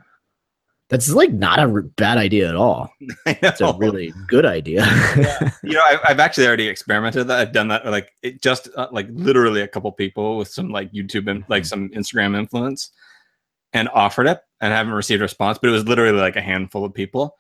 [0.90, 2.92] That's like not a bad idea at all.
[3.26, 4.86] It's a really good idea.
[5.64, 7.40] you know, I, I've actually already experimented that.
[7.40, 10.92] I've done that, like it just uh, like literally a couple people with some like
[10.92, 12.92] YouTube and like some Instagram influence,
[13.74, 15.58] and offered it, and haven't received a response.
[15.58, 17.36] But it was literally like a handful of people,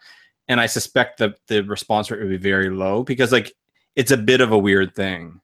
[0.47, 3.53] and I suspect that the response rate would be very low because like
[3.95, 5.39] it's a bit of a weird thing,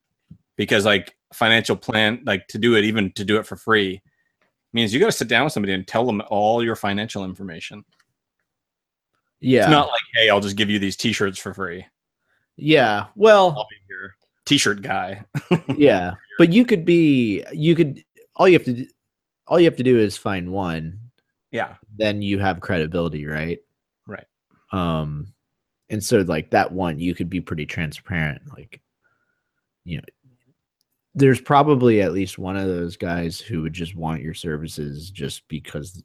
[0.55, 4.01] because like financial plan, like to do it, even to do it for free,
[4.73, 7.83] means you got to sit down with somebody and tell them all your financial information.
[9.39, 9.61] yeah.
[9.63, 11.85] It's not like, hey, I'll just give you these T-shirts for free.
[12.57, 13.05] yeah.
[13.15, 15.23] Well, I'll be your T-shirt guy.
[15.77, 18.03] yeah but you could be you could
[18.35, 18.87] all you have to do
[19.47, 20.99] all you have to do is find one
[21.51, 21.75] Yeah.
[21.97, 23.59] then you have credibility right
[24.07, 24.25] Right.
[24.71, 25.33] um
[25.89, 28.81] and so like that one you could be pretty transparent like
[29.83, 30.03] you know
[31.13, 35.45] there's probably at least one of those guys who would just want your services just
[35.49, 36.03] because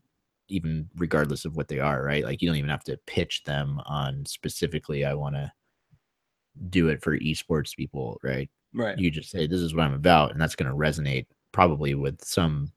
[0.49, 3.81] even regardless of what they are right like you don't even have to pitch them
[3.87, 5.51] on specifically i want to
[6.71, 8.99] do it for esports people right Right.
[8.99, 12.23] you just say this is what I'm about, and that's going to resonate probably with
[12.23, 12.71] some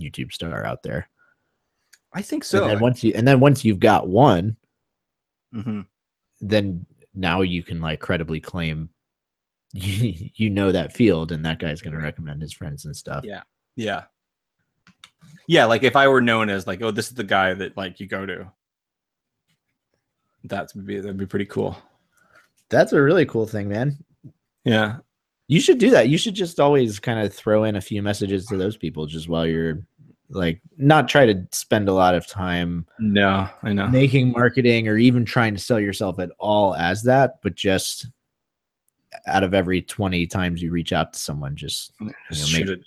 [0.00, 1.06] YouTube star out there.
[2.14, 2.62] I think so.
[2.62, 4.56] and then once you and then once you've got one,
[5.54, 5.84] Mhm.
[6.40, 8.88] then now you can like credibly claim
[9.74, 13.24] you, you know that field, and that guy's going to recommend his friends and stuff.
[13.24, 13.42] Yeah.
[13.76, 14.04] Yeah.
[15.46, 18.00] Yeah, like if I were known as like, oh, this is the guy that like
[18.00, 18.50] you go to.
[20.44, 21.76] That's would be that'd be pretty cool.
[22.70, 23.96] That's a really cool thing, man.
[24.64, 24.96] Yeah.
[25.48, 26.08] You should do that.
[26.08, 29.28] You should just always kind of throw in a few messages to those people just
[29.28, 29.86] while you're
[30.30, 33.86] like not try to spend a lot of time No, I know.
[33.88, 38.06] making marketing or even trying to sell yourself at all as that, but just
[39.26, 41.92] out of every 20 times you reach out to someone, just
[42.30, 42.78] Just make-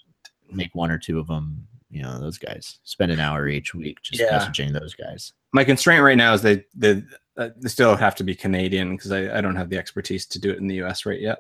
[0.52, 1.68] make one or two of them.
[1.90, 4.38] You know, those guys spend an hour each week just Yeah.
[4.38, 5.34] messaging those guys.
[5.54, 7.02] My constraint right now is they they,
[7.38, 10.40] uh, they still have to be Canadian because I, I don't have the expertise to
[10.40, 11.40] do it in the US right yet.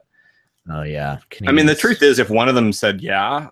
[0.69, 1.17] Oh yeah.
[1.47, 3.49] I mean, the truth is, if one of them said yeah,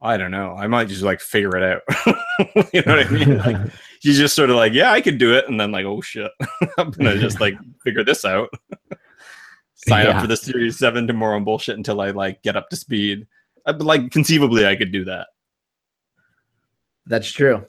[0.00, 0.54] I don't know.
[0.56, 1.82] I might just like figure it out.
[2.72, 3.38] you know what I mean?
[3.38, 3.56] Like,
[4.02, 6.30] you just sort of like, yeah, I could do it, and then like, oh shit,
[6.78, 8.48] I'm gonna just like figure this out.
[9.86, 10.16] Sign Yeah.
[10.16, 13.26] up for the Series Seven tomorrow and bullshit until I like get up to speed.
[13.64, 15.28] But like conceivably, I could do that.
[17.06, 17.64] That's true.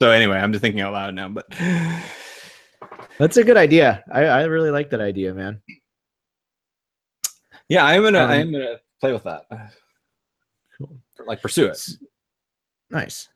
[0.00, 1.28] So anyway, I'm just thinking out loud now.
[1.28, 1.46] But
[3.18, 4.02] That's a good idea.
[4.10, 5.60] I, I really like that idea, man.
[7.68, 9.42] yeah, I'm gonna Um, I'm gonna play with that.
[10.78, 10.96] Cool.
[11.26, 11.84] Like pursue it.
[12.90, 13.28] Nice.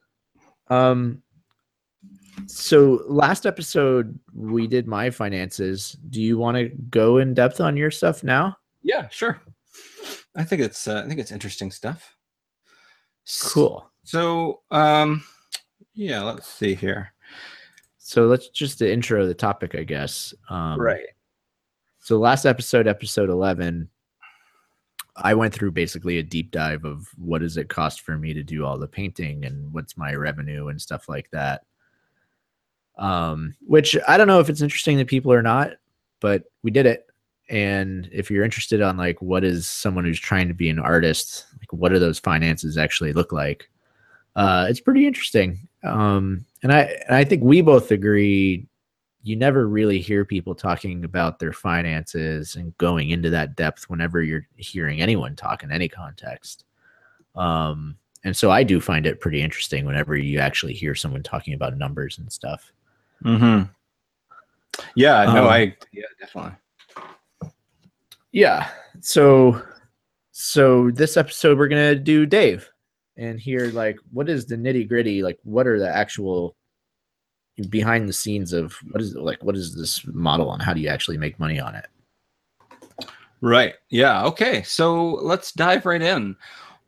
[0.68, 1.22] Um
[2.46, 5.96] so last episode we did my finances.
[6.10, 8.56] Do you want to go in depth on your stuff now?
[8.82, 9.40] Yeah, sure.
[10.36, 12.16] I think it's uh, I think it's interesting stuff.
[13.42, 13.90] Cool.
[14.02, 15.24] So, um,
[15.94, 17.12] yeah, let's see here.
[17.98, 20.34] So let's just the intro the topic, I guess.
[20.50, 21.06] Um right.
[22.00, 23.88] So last episode, episode 11,
[25.16, 28.42] I went through basically a deep dive of what does it cost for me to
[28.42, 31.62] do all the painting and what's my revenue and stuff like that.
[32.96, 35.72] Um, which I don't know if it's interesting to people or not,
[36.20, 37.06] but we did it.
[37.50, 41.46] And if you're interested on like what is someone who's trying to be an artist,
[41.58, 43.68] like what do those finances actually look like?
[44.36, 45.68] Uh, it's pretty interesting.
[45.82, 48.66] Um, and I and I think we both agree
[49.24, 54.22] you never really hear people talking about their finances and going into that depth whenever
[54.22, 56.64] you're hearing anyone talk in any context.
[57.34, 61.54] Um, and so I do find it pretty interesting whenever you actually hear someone talking
[61.54, 62.70] about numbers and stuff.
[63.24, 63.62] Hmm.
[64.94, 65.24] Yeah.
[65.24, 65.44] No.
[65.44, 65.76] Um, I.
[65.92, 66.04] Yeah.
[66.20, 66.52] Definitely.
[68.32, 68.68] Yeah.
[69.00, 69.62] So
[70.32, 72.68] so this episode we're gonna do Dave
[73.16, 76.54] and hear like what is the nitty gritty, like what are the actual
[77.70, 80.88] behind the scenes of what is like what is this model and how do you
[80.88, 81.86] actually make money on it?
[83.40, 83.74] Right.
[83.90, 84.24] Yeah.
[84.24, 84.62] Okay.
[84.62, 86.36] So let's dive right in.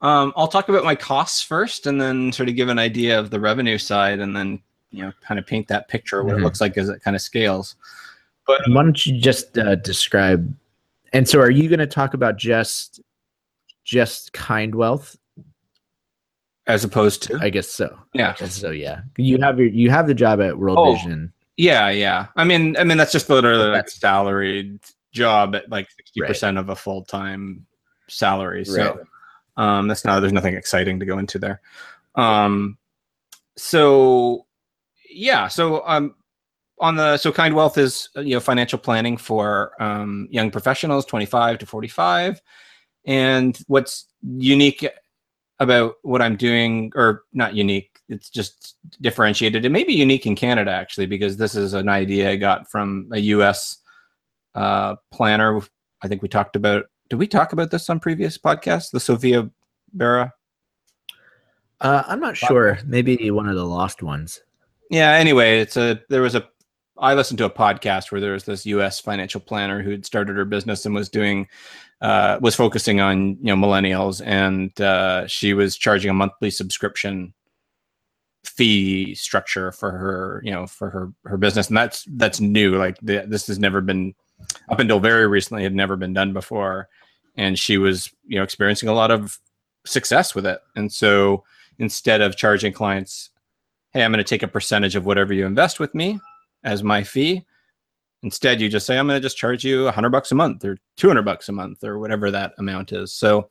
[0.02, 3.30] Um, I'll talk about my costs first, and then sort of give an idea of
[3.30, 6.40] the revenue side, and then you know, kind of paint that picture of what Mhm.
[6.40, 7.76] it looks like as it kind of scales.
[8.46, 10.54] But Why don't you just uh, describe?
[11.12, 13.00] And so, are you going to talk about just
[13.84, 15.16] just kind wealth?
[16.68, 17.96] as opposed to, I guess so.
[18.12, 18.72] yeah, I guess so.
[18.72, 20.94] Yeah, you have your you have the job at World Oh.
[20.94, 21.32] Vision.
[21.56, 22.26] Yeah, yeah.
[22.36, 24.80] I mean, I mean that's just literally like a That's- salaried
[25.12, 27.64] job at like sixty percent of a full time
[28.08, 28.64] salary.
[28.64, 28.84] So
[29.56, 29.78] Right.
[29.78, 30.18] um, that's not.
[30.20, 31.60] There's nothing exciting to go into there.
[32.16, 32.78] Um,
[33.56, 34.45] so
[35.16, 36.14] yeah, so um,
[36.78, 41.06] on the so kind wealth is uh, you know financial planning for um, young professionals,
[41.06, 42.40] twenty five to forty five,
[43.04, 44.86] and what's unique
[45.58, 49.64] about what I'm doing, or not unique, it's just differentiated.
[49.64, 53.08] It may be unique in Canada actually, because this is an idea I got from
[53.12, 53.78] a US
[54.54, 55.60] uh, planner.
[56.02, 56.84] I think we talked about.
[57.08, 58.90] Did we talk about this on previous podcasts?
[58.90, 59.48] The Sophia
[59.92, 60.32] Bera.
[61.80, 62.78] Uh, I'm not sure.
[62.84, 64.40] Maybe one of the lost ones.
[64.90, 65.12] Yeah.
[65.12, 66.48] Anyway, it's a there was a.
[66.98, 69.00] I listened to a podcast where there was this U.S.
[69.00, 71.46] financial planner who had started her business and was doing
[72.00, 77.32] uh, was focusing on you know millennials, and uh, she was charging a monthly subscription
[78.44, 82.76] fee structure for her you know for her her business, and that's that's new.
[82.76, 84.14] Like the, this has never been
[84.68, 86.88] up until very recently had never been done before,
[87.36, 89.38] and she was you know experiencing a lot of
[89.84, 91.44] success with it, and so
[91.78, 93.30] instead of charging clients
[93.96, 96.20] hey, I'm going to take a percentage of whatever you invest with me
[96.64, 97.46] as my fee.
[98.22, 100.76] Instead, you just say, I'm going to just charge you 100 bucks a month or
[100.98, 103.14] 200 bucks a month or whatever that amount is.
[103.14, 103.48] So,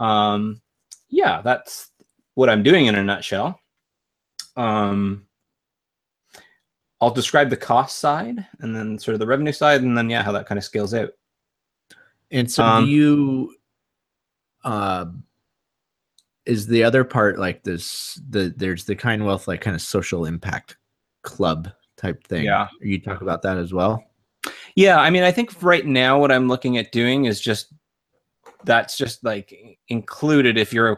[0.00, 0.60] um,
[1.08, 1.92] yeah, that's
[2.34, 3.60] what I'm doing in a nutshell.
[4.56, 5.28] Um,
[7.00, 10.24] I'll describe the cost side and then sort of the revenue side, and then, yeah,
[10.24, 11.10] how that kind of scales out.
[12.32, 13.54] And so, Um, do you?
[14.64, 15.04] Uh,
[16.46, 18.20] is the other part like this?
[18.28, 20.76] The there's the kind wealth like kind of social impact
[21.22, 22.44] club type thing.
[22.44, 22.68] Yeah.
[22.80, 24.02] you talk about that as well.
[24.74, 27.72] Yeah, I mean, I think right now what I'm looking at doing is just
[28.64, 30.96] that's just like included if you're a,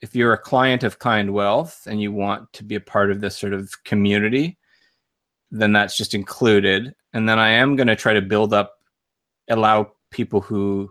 [0.00, 3.20] if you're a client of Kind Wealth and you want to be a part of
[3.20, 4.58] this sort of community,
[5.50, 6.94] then that's just included.
[7.12, 8.78] And then I am going to try to build up,
[9.48, 10.90] allow people who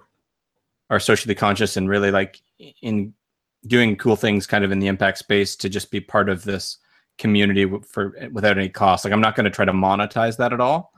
[0.89, 2.41] are socially conscious and really like
[2.81, 3.13] in
[3.65, 6.77] doing cool things kind of in the impact space to just be part of this
[7.17, 9.03] community for without any cost.
[9.03, 10.93] Like I'm not going to try to monetize that at all.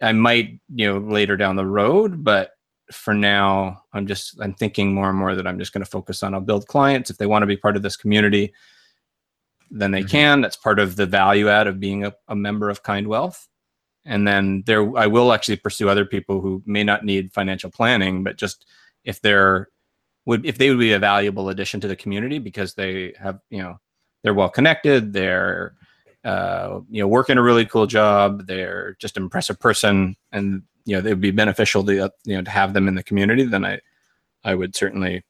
[0.00, 2.50] I might, you know, later down the road, but
[2.92, 6.22] for now, I'm just I'm thinking more and more that I'm just going to focus
[6.22, 8.52] on I'll build clients if they want to be part of this community,
[9.70, 10.10] then they Mhm.
[10.10, 10.40] can.
[10.40, 13.48] That's part of the value add of being a, a member of Kind Wealth.
[14.04, 18.22] And then there, I will actually pursue other people who may not need financial planning,
[18.22, 18.66] but just
[19.04, 19.68] if they're
[20.26, 23.62] would if they would be a valuable addition to the community because they have you
[23.62, 23.78] know
[24.22, 25.74] they're well connected, they're
[26.24, 30.96] uh, you know working a really cool job, they're just an impressive person, and you
[30.96, 33.44] know they would be beneficial to uh, you know to have them in the community.
[33.44, 33.80] Then I
[34.44, 35.24] I would certainly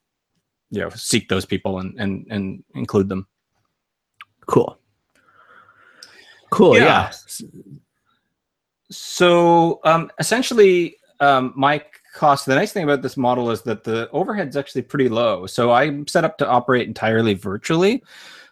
[0.71, 3.27] you know seek those people and and and include them.
[4.45, 4.77] Cool.
[6.51, 6.77] Cool.
[6.77, 7.11] Yeah.
[7.11, 7.47] Yeah.
[8.91, 11.83] So um, essentially, um, my
[12.15, 12.45] cost.
[12.45, 15.45] The nice thing about this model is that the overhead's actually pretty low.
[15.45, 18.01] So I'm set up to operate entirely virtually.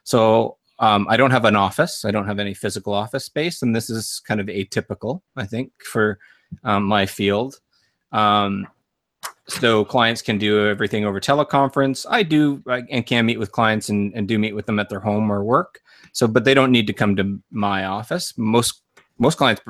[0.03, 2.05] So um, I don't have an office.
[2.05, 5.71] I don't have any physical office space, and this is kind of atypical, I think,
[5.83, 6.19] for
[6.63, 7.59] um, my field.
[8.11, 8.67] Um,
[9.47, 12.05] so clients can do everything over teleconference.
[12.09, 14.89] I do I, and can meet with clients and, and do meet with them at
[14.89, 15.79] their home or work.
[16.11, 18.33] So, but they don't need to come to my office.
[18.37, 18.81] Most
[19.19, 19.61] most clients,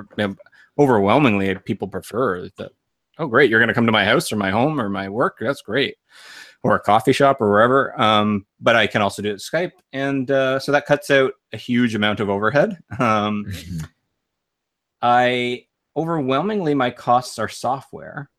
[0.78, 2.72] overwhelmingly, people prefer that.
[3.20, 3.50] Oh, great!
[3.50, 5.38] You're going to come to my house or my home or my work.
[5.40, 5.96] That's great,
[6.64, 8.00] or a coffee shop or wherever.
[8.02, 11.58] Um, but I can also do it Skype, and uh, so that cuts out a
[11.58, 12.78] huge amount of overhead.
[13.00, 13.88] Um, Mhm.
[15.02, 18.30] I overwhelmingly my costs are software.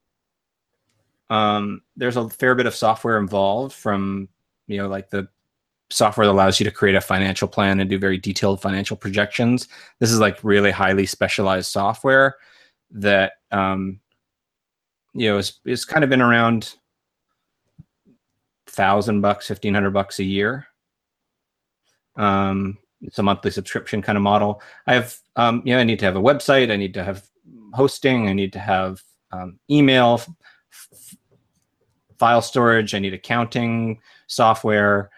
[1.31, 4.29] Um, there's a fair bit of software involved from
[4.67, 5.29] you know like the
[5.91, 9.69] software that allows you to create a financial plan and do very detailed financial projections.
[10.01, 12.37] This is like really highly specialized software
[12.91, 14.01] that um,
[15.15, 16.75] you know it's, is kind of been around
[18.67, 20.67] thousand bucks, fifteen hundred bucks a year.
[22.17, 24.63] Um, it's a monthly subscription kind of model.
[24.87, 26.71] I have, um, you know, I need to have a website.
[26.71, 27.27] I need to have
[27.73, 28.29] hosting.
[28.29, 29.03] I need to have
[29.33, 30.15] um, email,
[30.73, 31.17] f-
[32.19, 32.95] file storage.
[32.95, 35.11] I need accounting software.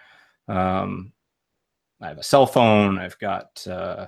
[0.48, 1.12] Um,
[2.00, 2.98] I have a cell phone.
[2.98, 4.06] I've got uh,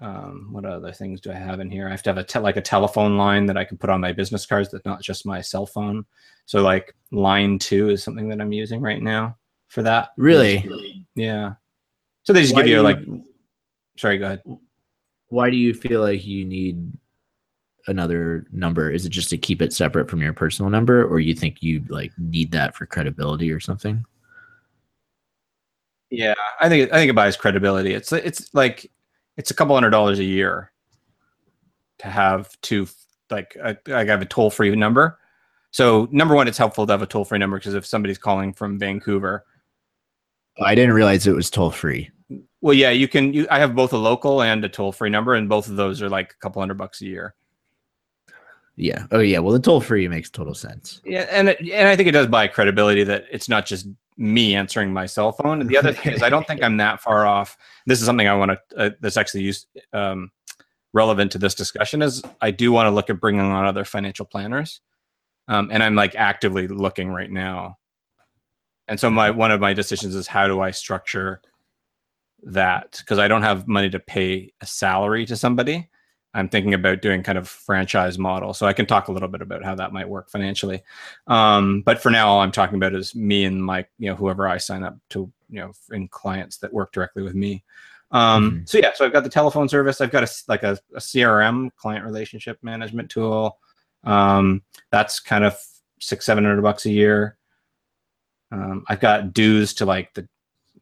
[0.00, 1.86] um, what other things do I have in here?
[1.88, 4.00] I have to have a te- like a telephone line that I can put on
[4.00, 4.70] my business cards.
[4.70, 6.04] That's not just my cell phone.
[6.44, 9.36] So like line two is something that I'm using right now
[9.68, 10.10] for that.
[10.16, 11.06] Really?
[11.14, 11.54] Yeah.
[12.24, 12.98] So they just Why give you do like.
[13.96, 14.42] Sorry, go ahead.
[15.28, 16.92] Why do you feel like you need
[17.86, 18.90] another number?
[18.90, 21.82] Is it just to keep it separate from your personal number, or you think you
[21.88, 24.04] like need that for credibility or something?
[26.10, 27.94] Yeah, I think I think it buys credibility.
[27.94, 28.90] It's it's like
[29.36, 30.72] it's a couple hundred dollars a year
[31.98, 32.86] to have two
[33.30, 35.18] like I, I have a toll free number.
[35.70, 38.52] So number one, it's helpful to have a toll free number because if somebody's calling
[38.52, 39.44] from Vancouver,
[40.62, 42.10] I didn't realize it was toll free.
[42.60, 43.34] well, yeah, you can.
[43.34, 46.00] You, I have both a local and a toll free number, and both of those
[46.00, 47.34] are like a couple hundred bucks a year.
[48.76, 49.06] Yeah.
[49.10, 49.38] Oh yeah.
[49.38, 51.00] Well, the toll free makes total sense.
[51.04, 54.54] Yeah, and it, and I think it does buy credibility that it's not just me
[54.54, 55.60] answering my cell phone.
[55.60, 57.56] And the other thing is, I don't think I'm that far off.
[57.86, 60.30] This is something I want to uh, that's actually used um,
[60.92, 62.02] relevant to this discussion.
[62.02, 64.80] Is I do want to look at bringing on other financial planners,
[65.48, 67.76] um, and I'm like actively looking right now.
[68.88, 71.40] And so my one of my decisions is how do I structure
[72.42, 75.88] that because I don't have money to pay a salary to somebody.
[76.36, 78.52] I'm thinking about doing kind of franchise model.
[78.52, 80.82] So I can talk a little bit about how that might work financially.
[81.26, 84.46] Um, but for now, all I'm talking about is me and my, you know, whoever
[84.46, 87.64] I sign up to, you know, in clients that work directly with me.
[88.10, 88.68] Um, Mhm.
[88.68, 90.00] So yeah, so I've got the telephone service.
[90.00, 93.58] I've got a like a, a CRM, client relationship management tool.
[94.04, 95.58] Um, that's kind of
[96.00, 97.38] six, seven hundred bucks a year.
[98.52, 100.28] Um, I've got dues to like the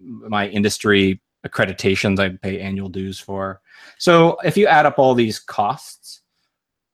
[0.00, 2.18] my industry accreditations.
[2.18, 3.60] I pay annual dues for.
[3.98, 6.22] So if you add up all these costs,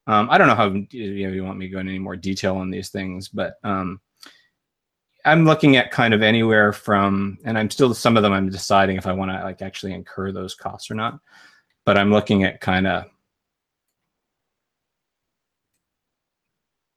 [0.06, 2.16] um, I don't know how you, know, you want me to go into any more
[2.16, 4.00] detail on these things, but um,
[5.24, 8.32] I'm looking at kind of anywhere from, and I'm still some of them.
[8.32, 11.20] I'm deciding if I want to like actually incur those costs or not.
[11.84, 13.04] But I'm looking at kind of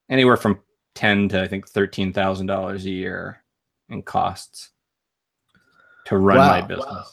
[0.10, 0.60] anywhere from
[0.96, 3.44] ten to I think thirteen thousand dollars a year
[3.90, 4.70] in costs
[6.06, 7.06] to run my Wow.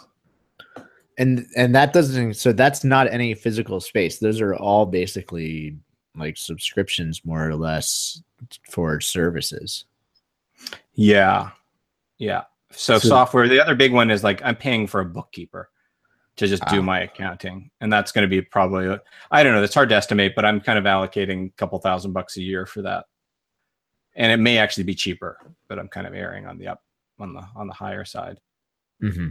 [1.21, 2.35] And and that doesn't.
[2.35, 4.18] So that's not any physical space.
[4.18, 5.77] Those are all basically
[6.16, 8.23] like subscriptions, more or less,
[8.71, 9.85] for services.
[10.95, 11.51] Yeah.
[12.18, 12.45] Yeah.
[12.73, 15.71] So, So- software, the other big one is like I'm paying for a bookkeeper
[16.37, 16.83] to just do Ah.
[16.83, 17.71] my accounting.
[17.81, 18.99] And that's going to be probably,
[19.31, 22.12] I don't know, it's hard to estimate, but I'm kind of allocating a couple thousand
[22.12, 23.05] bucks a year for that.
[24.14, 26.83] And it may actually be cheaper, but I'm kind of erring on the up,
[27.18, 28.41] on the, on the higher side.
[29.03, 29.29] Mm-hmm.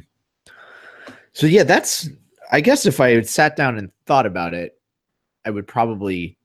[1.33, 2.09] So yeah, that's.
[2.51, 4.79] I guess if I had sat down and thought about it,
[5.45, 6.37] I would probably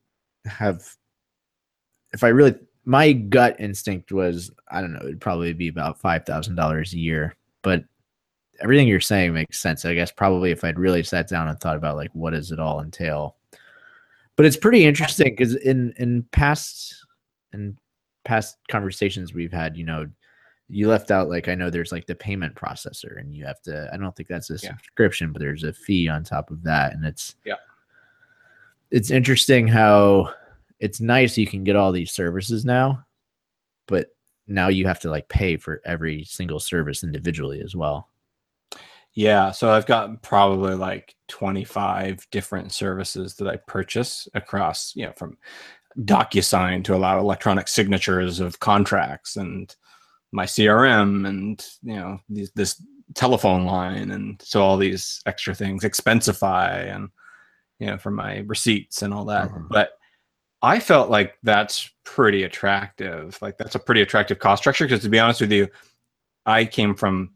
[0.45, 0.83] have.
[2.13, 2.55] If I really
[2.85, 6.99] my gut instinct was I don't know, it'd probably be about five thousand dollars a
[6.99, 7.35] year.
[7.61, 7.83] But
[8.61, 9.83] everything you're saying makes sense.
[9.85, 12.59] I guess probably if I'd really sat down and thought about like what does it
[12.59, 13.35] all entail.
[14.35, 17.05] But it's pretty interesting because in in past
[17.53, 17.77] in
[18.23, 20.07] past conversations we've had, you know,
[20.67, 23.89] you left out like I know there's like the payment processor and you have to
[23.93, 24.71] I don't think that's a Yeah.
[24.71, 26.93] subscription, but there's a fee on top of that.
[26.93, 27.55] And it's Yeah.
[28.91, 30.33] It's interesting how
[30.79, 33.05] it's nice you can get all these services now,
[33.87, 34.07] but
[34.47, 38.09] now you have to like pay for every single service individually as well.
[39.13, 45.13] Yeah, so I've got probably like 25 different services that I purchase across, you know,
[45.13, 45.37] from
[46.01, 49.73] DocuSign to allow electronic signatures of contracts and
[50.35, 52.83] my CRM and, you know, these, this
[53.13, 54.11] telephone line.
[54.11, 57.09] And so all these extra things, Expensify and,
[57.79, 59.49] you know, for my receipts and all that.
[59.49, 59.69] Mhm.
[59.69, 59.91] But
[60.61, 63.37] I felt like that's pretty attractive.
[63.41, 64.85] Like that's a pretty attractive cost structure.
[64.85, 65.69] Because to be honest with you,
[66.45, 67.31] I came from,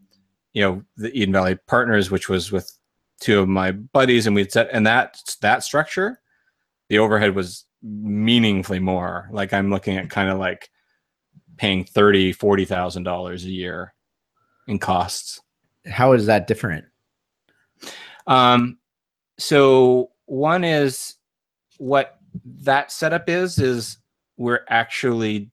[0.54, 2.70] you know, the Eden Valley Partners, which was with
[3.22, 6.20] two of my buddies, and we'd set and that that structure,
[6.90, 9.30] the overhead was meaningfully more.
[9.32, 10.70] Like I'm looking at kind of like
[11.60, 13.94] paying thirty, forty thousand dollars a year
[14.68, 15.42] in costs.
[15.86, 16.86] How is that different?
[18.26, 18.78] Um,
[19.38, 21.16] so one is
[21.78, 22.18] what
[22.62, 23.98] that setup is is
[24.38, 25.52] we're actually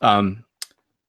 [0.00, 0.44] um,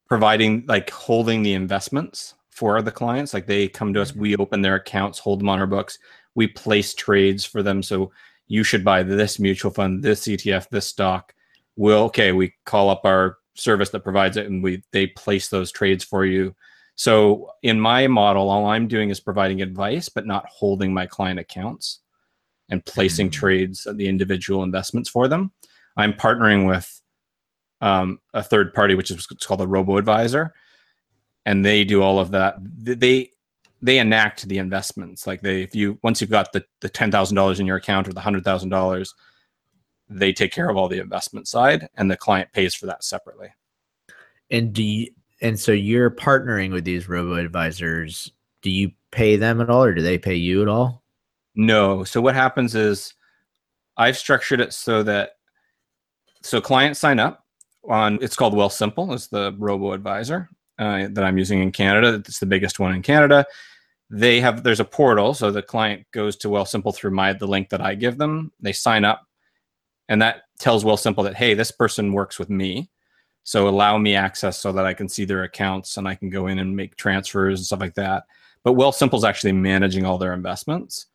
[0.08, 3.34] providing like holding the investments for the clients.
[3.34, 6.00] Like they come to us, we open their accounts, hold them on our books.
[6.36, 7.82] We place trades for them.
[7.82, 8.12] So
[8.48, 11.34] you should buy this mutual fund, this ETF, this stock.
[11.78, 12.32] We'll okay.
[12.34, 16.26] We call up our service that provides it, and we they place those trades for
[16.26, 16.54] you.
[16.96, 21.40] So in my model, all I'm doing is providing advice, but not holding my client
[21.40, 22.00] accounts
[22.70, 23.34] and placing Mm.
[23.34, 25.52] trades of the individual investments for them.
[25.96, 27.02] I'm partnering with
[27.82, 30.54] um, a third party, which is it's called a robo advisor,
[31.46, 32.56] and they do all of that.
[32.60, 33.32] They
[33.82, 35.28] they enact the investments.
[35.28, 38.08] Like they, if you once you've got the the ten thousand dollars in your account
[38.08, 39.14] or the hundred thousand dollars,
[40.10, 43.50] they take care of all the investment side, and the client pays for that separately.
[44.50, 48.32] And do you, and so you're partnering with these robo advisors.
[48.62, 51.04] Do you pay them at all or do they pay you at all?
[51.56, 52.04] No.
[52.04, 53.14] So what happens is
[53.98, 55.32] I've structured it so that
[56.42, 57.46] so clients sign up
[57.90, 60.50] on it's called Wealthsimple is the robo advisor
[60.80, 62.16] uh, that I'm using in Canada.
[62.16, 63.46] It's the biggest one in Canada.
[64.10, 67.70] They have there's a portal, so the client goes to Wealthsimple through my the link
[67.70, 68.52] that I give them.
[68.62, 69.27] They sign up,
[70.10, 72.90] and that tells Wealthsimple that hey, this person works with me,
[73.44, 76.48] so allow me access so that I can see their accounts and I can go
[76.48, 78.24] in and make transfers and stuff like that.
[78.64, 81.06] But Wealthsimple is actually managing all their investments.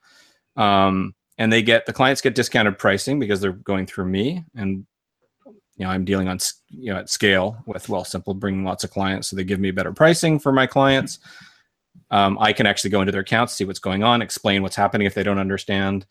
[0.57, 4.45] Um, and they get the clients get discounted pricing because they're going through me.
[4.55, 4.87] And
[5.77, 6.39] you know i'm dealing on
[6.69, 9.29] you know at scale with Wealthsimple bringing lots of clients.
[9.29, 11.19] So they give me better pricing for my clients.
[12.11, 15.07] Um, i can actually go into their accounts see what's going on explain what's happening
[15.07, 16.07] if they don't understand.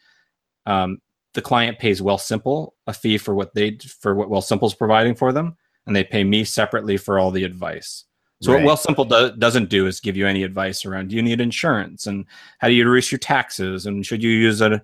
[0.66, 1.02] Um,
[1.34, 5.32] the client pays Wealthsimple a fee for what they for what Wealthsimple is providing for
[5.32, 5.56] them
[5.88, 8.06] and they pay me separately for all the advice.
[8.42, 8.64] So Right.
[8.64, 12.08] what Wealthsimple do- doesn't do is give you any advice around do you need insurance?
[12.08, 12.26] And
[12.60, 13.86] how do you reduce your taxes?
[13.86, 14.82] And should you use a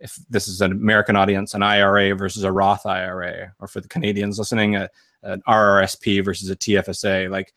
[0.00, 3.88] if this is an american audience an ira versus a roth ira or for the
[3.88, 4.88] canadians listening a,
[5.24, 7.52] an rrsp versus a tfsa like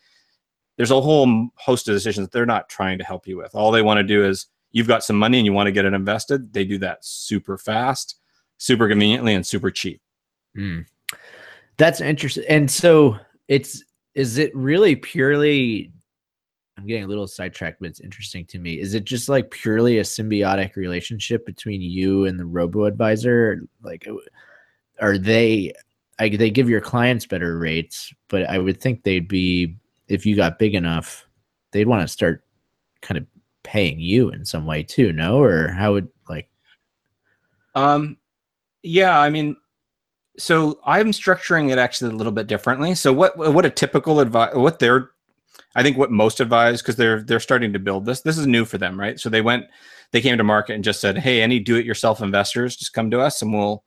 [0.78, 3.54] there's a whole host of decisions they're not trying to help you with.
[3.54, 5.86] All they want to do is you've got some money and you want to get
[5.86, 8.18] it invested they do that super fast
[8.58, 10.02] super conveniently and super cheap
[10.58, 10.86] Mm.
[11.78, 12.46] That's interesting.
[12.48, 13.18] And so
[13.48, 13.84] it's
[14.16, 15.92] is it really purely
[16.78, 18.80] I'm getting a little sidetracked, but it's interesting to me.
[18.80, 23.62] Is it just like purely a symbiotic relationship between you and the robo advisor?
[23.82, 24.08] Like
[25.00, 25.74] are they
[26.20, 29.76] like they give your clients better rates, but I would think they'd be
[30.08, 31.28] if you got big enough,
[31.72, 32.44] they'd want to start
[33.02, 33.26] kind of
[33.64, 35.42] paying you in some way too, no?
[35.42, 36.50] Or how would like
[37.76, 38.18] Um,
[38.82, 39.56] yeah, I mean,
[40.38, 42.96] so I'm structuring it actually a little bit differently.
[42.96, 45.12] So what what a typical advice, what they're,
[45.76, 48.22] I think what most advise because they're they're starting to build this.
[48.22, 49.20] This is new for them, right?
[49.20, 49.66] So they went,
[50.12, 53.42] they came to market and just said, hey, any do-it-yourself investors, just come to us
[53.42, 53.84] and we'll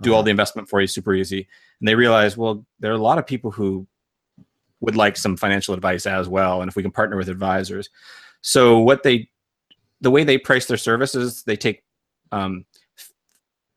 [0.00, 1.48] do all the investment for you, super easy.
[1.80, 3.86] And they realized, well, there are a lot of people who
[4.80, 7.88] would like some financial advice as well, and if we can partner with advisors.
[8.42, 9.28] So what they,
[10.00, 11.82] the way they price their services, they take
[12.30, 12.64] um,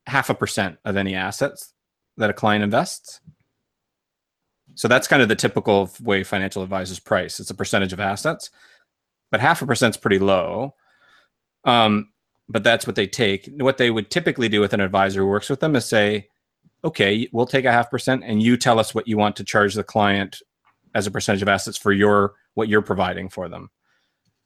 [0.07, 1.74] half a percent of any assets
[2.18, 3.22] that a client invests.
[4.76, 7.39] So that's kind of the typical way financial advisors price.
[7.39, 8.49] It's a percentage of assets,
[9.32, 10.76] but half a percent is pretty low.
[11.63, 12.09] Um,
[12.49, 13.49] but that's what they take.
[13.57, 16.28] What they would typically do with an advisor who works with them is say,
[16.84, 19.74] okay, we'll take a half percent and you tell us what you want to charge
[19.74, 20.41] the client
[20.93, 23.70] as a percentage of assets for your what you're providing for them.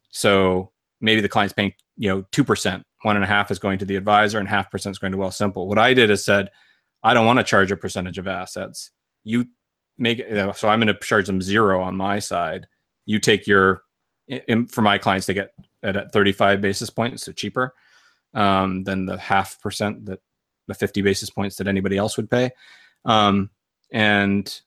[0.10, 3.80] So maybe the client's paying, you know, two percent, one and a half is going
[3.80, 5.68] to the advisor, and half percent is going to Wealthsimple.
[5.68, 6.50] What I did is said,
[7.04, 8.92] I don't want to charge a percentage of assets.
[9.24, 9.46] You
[9.98, 10.22] make
[10.56, 12.68] so I'm going to charge them zero on my side.
[13.06, 13.84] You take your
[14.28, 15.54] in, for my clients, they get
[15.84, 17.74] at 35 basis points, so cheaper
[18.34, 20.20] um, than the half percent that
[20.68, 22.52] the 50 basis points that anybody else would pay.
[23.06, 23.50] Um,
[23.92, 24.62] and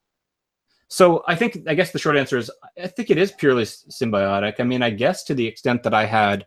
[0.93, 4.61] so I think, I guess the short answer is I think it is purely symbiotic.
[4.61, 6.45] I mean, I guess to the extent that I had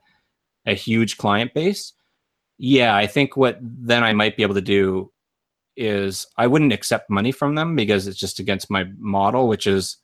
[0.67, 1.93] a huge client base,
[2.59, 5.11] yeah, I think what then I might be able to do
[5.75, 9.97] is I wouldn't accept money from them because it's just against my model, which is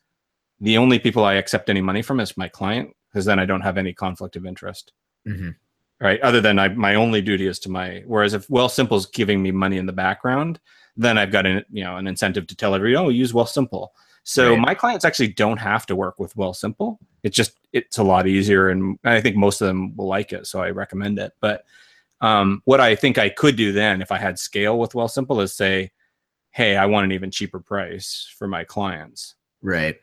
[0.59, 3.61] the only people I accept any money from is my client, because then I don't
[3.61, 4.91] have any conflict of interest.
[5.27, 5.51] Mm-hmm.
[5.99, 6.19] Right.
[6.21, 9.51] Other than I, my only duty is to my, whereas if Wealthsimple is giving me
[9.51, 10.59] money in the background,
[10.97, 13.89] then I've got an, you know, an incentive to tell everyone, oh, use Wealthsimple.
[14.23, 14.59] So Right.
[14.59, 16.97] my clients actually don't have to work with Wealthsimple.
[17.23, 18.69] It's just, it's a lot easier.
[18.69, 20.47] And I think most of them will like it.
[20.47, 21.33] So I recommend it.
[21.41, 21.65] But
[22.21, 25.53] um, what I think I could do then if I had scale with Wealthsimple, is
[25.53, 25.91] say,
[26.51, 29.95] hey, I want an even cheaper price for my clients Right.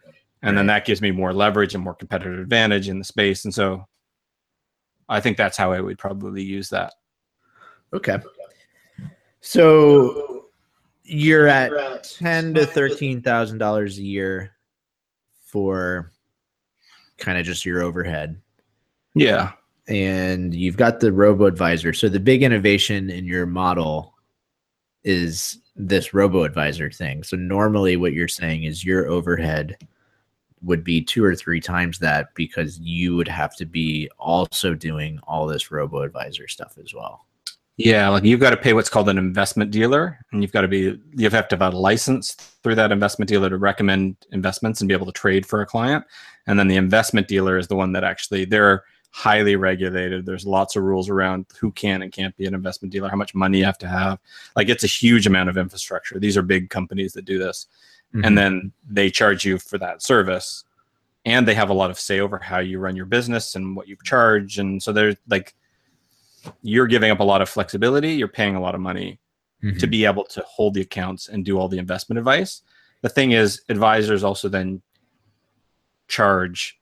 [0.43, 3.53] and then that gives me more leverage and more competitive advantage in the space and
[3.53, 3.87] so
[5.09, 6.95] i think that's how i would probably use that
[7.93, 8.19] Okay.
[9.41, 10.28] So
[11.09, 14.53] you're at ten to thirteen thousand dollars a year
[15.47, 16.13] for
[17.17, 18.41] kind of just your overhead.
[19.15, 19.53] yeah
[19.89, 21.93] and you've got the robo advisor.
[21.93, 24.15] So the big innovation in your model
[25.03, 27.23] is this robo advisor thing.
[27.23, 29.77] So normally what you're saying is your overhead
[30.61, 35.21] would be two or three times that because you would have to be also doing
[35.23, 37.27] all this robo advisor stuff as well.
[37.79, 40.69] Yeah like you've got to pay what's called an investment dealer and you've got to
[40.69, 44.89] be you have to have a license through that investment dealer to recommend investments and
[44.89, 46.05] be able to trade for a client.
[46.47, 50.27] And then the investment dealer is the one that actually they're highly regulated.
[50.27, 53.35] There's lots of rules around who can and can't be an investment dealer how much
[53.35, 54.19] money you have to have.
[54.55, 56.19] Like it's a huge amount of infrastructure.
[56.19, 57.67] These are big companies that do this.
[58.15, 58.25] Mm-hmm.
[58.25, 60.65] and then they charge you for that service
[61.27, 63.87] and they have a lot of say over how you run your business and what
[63.87, 64.59] you charge.
[64.59, 65.55] And so they're like
[66.63, 69.19] you're giving up a lot of flexibility you're paying a lot of money
[69.63, 69.79] Mhm.
[69.81, 72.63] to be able to hold the accounts and do all the investment advice.
[73.03, 74.83] The thing is advisors also then
[76.09, 76.79] charge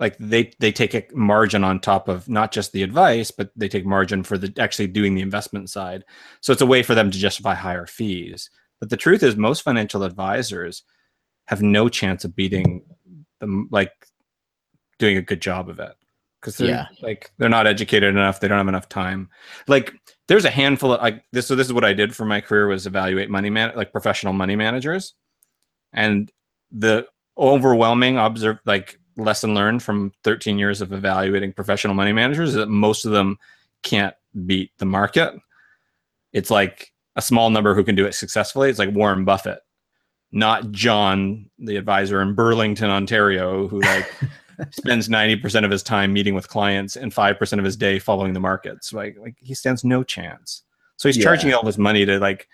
[0.00, 3.68] like they they take a margin on top of not just the advice but they
[3.68, 6.04] take margin for the actually doing the investment side.
[6.40, 8.50] So it's a way for them to justify higher fees.
[8.80, 10.82] But the truth is most financial advisors
[11.46, 12.84] have no chance of beating
[13.40, 13.92] them like
[14.98, 15.94] doing a good job of it
[16.40, 16.86] because they're Yeah.
[17.02, 19.28] like they're not educated enough they don't have enough time.
[19.66, 19.92] Like
[20.28, 22.66] there's a handful of like this so this is what i did for my career
[22.66, 25.14] was evaluate money man like professional money managers.
[25.92, 26.30] And
[26.70, 32.54] the overwhelming observe like lesson learned from 13 years of evaluating professional money managers is
[32.56, 33.38] that most of them
[33.82, 34.14] can't
[34.46, 35.34] beat the market.
[36.32, 38.68] It's like a small number who can do it successfully.
[38.70, 39.60] It's like warren buffett
[40.30, 44.06] not john the advisor in burlington ontario who like
[44.72, 48.40] spends 90% of his time meeting with clients and 5% of his day following the
[48.40, 48.92] markets.
[48.92, 50.62] Like like he stands no chance.
[50.96, 51.24] So he's Yeah.
[51.24, 52.48] charging all this money to like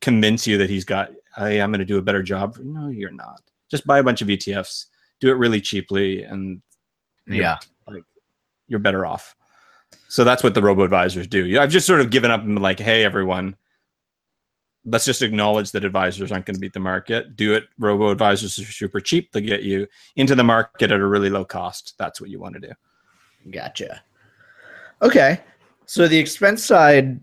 [0.00, 2.58] convince you that he's got hey i'm going to do a better job.
[2.62, 3.40] No you're not.
[3.70, 4.86] Just buy a bunch of etfs
[5.20, 6.60] do it really cheaply and
[7.26, 7.58] Yeah.
[7.86, 8.02] like
[8.68, 9.34] you're better off.
[10.08, 11.46] So that's what the robo advisors do.
[11.46, 13.56] Yeah, i've just sort of given up and been like hey everyone
[14.86, 18.58] let's just acknowledge that advisors aren't going to beat the market do it robo advisors
[18.58, 22.20] are super cheap they get you into the market at a really low cost that's
[22.20, 22.72] what you want to do
[23.50, 24.02] Gotcha.
[25.02, 25.40] Okay.
[25.86, 27.20] So the expense side,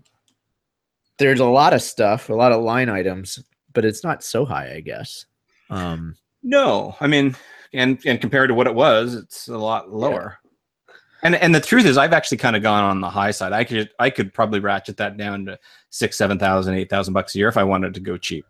[1.18, 3.42] there's a lot of stuff, a lot of line items,
[3.72, 5.26] but it's not so high, I guess.
[5.70, 7.36] Um, No, I mean,
[7.72, 10.38] and and compared to what it was, it's a lot lower.
[11.22, 13.52] And and the truth is, I've actually kind of gone on the high side.
[13.52, 15.58] I could I could probably ratchet that down to
[15.90, 18.44] six, seven thousand, eight thousand bucks a year if I wanted to go cheap.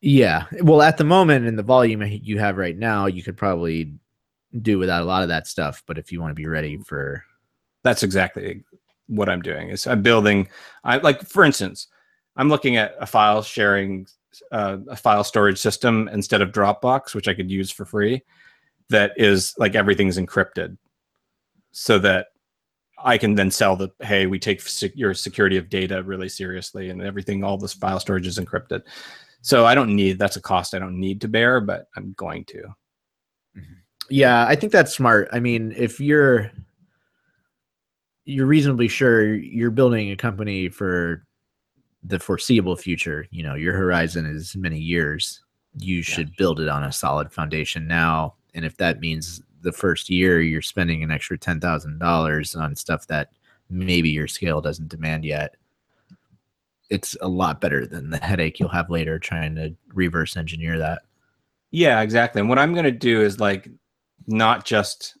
[0.00, 0.46] yeah.
[0.62, 3.92] Well, at the moment, in the volume you have right now, you could probably
[4.62, 5.82] do without a lot of that stuff.
[5.86, 7.24] But if you want to be ready for,
[7.82, 8.64] That's exactly
[9.08, 9.68] what I'm doing.
[9.70, 10.48] Is I'm building.
[10.84, 11.88] I like, for instance,
[12.36, 14.06] I'm looking at a file sharing,
[14.52, 18.22] uh, a file storage system instead of Dropbox, which I could use for free.
[18.90, 20.78] That is like everything's encrypted,
[21.78, 22.28] so that
[23.04, 26.90] I can then sell the hey, we take sec- your security of data really seriously,
[26.90, 28.82] and everything, all this file storage is encrypted.
[29.42, 32.44] So I don't need that's a cost I don't need to bear, but I'm going
[32.46, 32.58] to.
[33.56, 33.74] Mm-hmm.
[34.10, 35.28] yeah, I think that's smart.
[35.32, 36.50] I mean, if you're
[38.24, 41.24] you're reasonably sure you're building a company for
[42.02, 45.42] the foreseeable future, you know, your horizon is many years.
[45.78, 48.34] You should build it on a solid foundation now.
[48.54, 52.76] And if that means the first year you're spending an extra ten thousand dollars on
[52.76, 53.30] stuff that
[53.70, 55.56] maybe your scale doesn't demand yet,
[56.90, 61.02] it's a lot better than the headache you'll have later trying to reverse engineer that.
[61.70, 62.40] Yeah, exactly.
[62.40, 63.68] And what I'm going to do is like
[64.26, 65.16] not just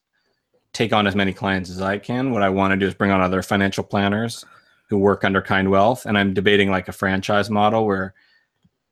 [0.72, 2.30] take on as many clients as I can.
[2.30, 4.44] What I want to do is bring on other financial planners
[4.88, 8.14] who work under Kind Wealth, and I'm debating like a franchise model where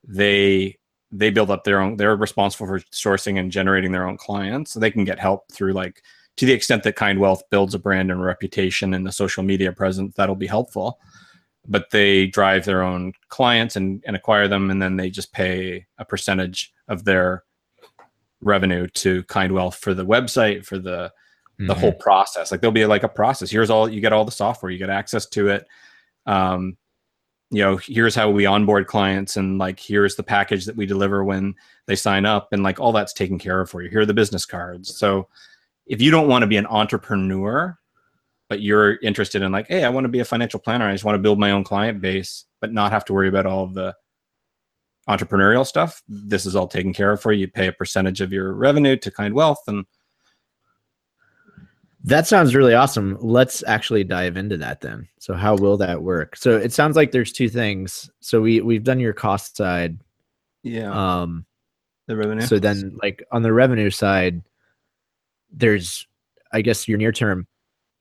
[0.06, 0.78] they
[1.12, 1.96] they build up their own.
[1.96, 5.72] They're responsible for sourcing and generating their own clients, so they can get help through
[5.72, 6.02] like
[6.36, 9.72] to the extent that Kind Wealth builds a brand and reputation and the social media
[9.72, 10.14] presence.
[10.16, 10.98] That'll be helpful
[11.68, 15.86] but they drive their own clients and, and acquire them and then they just pay
[15.98, 17.44] a percentage of their
[18.40, 21.12] revenue to kind wealth for the website for the
[21.58, 21.80] the Mm-hmm.
[21.80, 24.70] whole process like there'll be like a process here's all you get all the software
[24.70, 25.66] you get access to it
[26.26, 26.76] um
[27.50, 31.24] you know here's how we onboard clients and like here's the package that we deliver
[31.24, 31.54] when
[31.86, 33.90] they sign up and like all that's taken care of for you.
[33.90, 34.96] Here are the business cards.
[34.96, 35.28] So
[35.86, 37.78] if you don't want to be an entrepreneur
[38.48, 40.88] but you're interested in like hey i want to be a financial planner.
[40.88, 43.46] I just want to build my own client base but not have to worry about
[43.46, 43.94] all of the
[45.08, 47.42] entrepreneurial stuff this is all taken care of for you.
[47.42, 49.84] You pay a percentage of your revenue to kind wealth and
[52.06, 53.18] That sounds really awesome.
[53.20, 55.08] Let's actually dive into that then.
[55.18, 56.36] So how will that work?
[56.36, 58.08] So it sounds like there's two things.
[58.20, 59.98] So we we've done your cost side.
[60.62, 61.44] yeah Um
[62.06, 64.40] the revenue so then like on the revenue side
[65.50, 66.06] there's
[66.52, 67.48] I guess your near term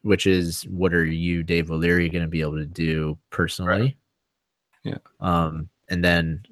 [0.04, 3.98] which is what are you Dave O'Leary going to be able to do personally?
[4.84, 5.00] Yeah.
[5.20, 6.44] Um and then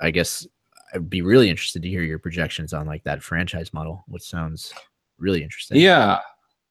[0.00, 0.46] I guess
[0.94, 4.72] I'd be really interested to hear your projections on like that franchise model, which sounds
[5.18, 5.80] really interesting.
[5.80, 6.20] Yeah.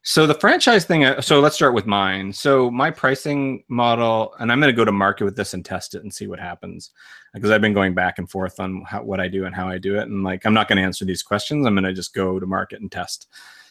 [0.06, 1.06] So the franchise thing.
[1.06, 2.34] uh, So let's start with mine.
[2.34, 5.96] So my pricing model, and I'm going to go to market with this and test
[5.96, 6.92] it and see what happens,
[7.34, 9.78] because I've been going back and forth on how, what I do and how I
[9.78, 11.66] do it, and like I'm not going to answer these questions.
[11.66, 13.28] I'm going to just go to market and test.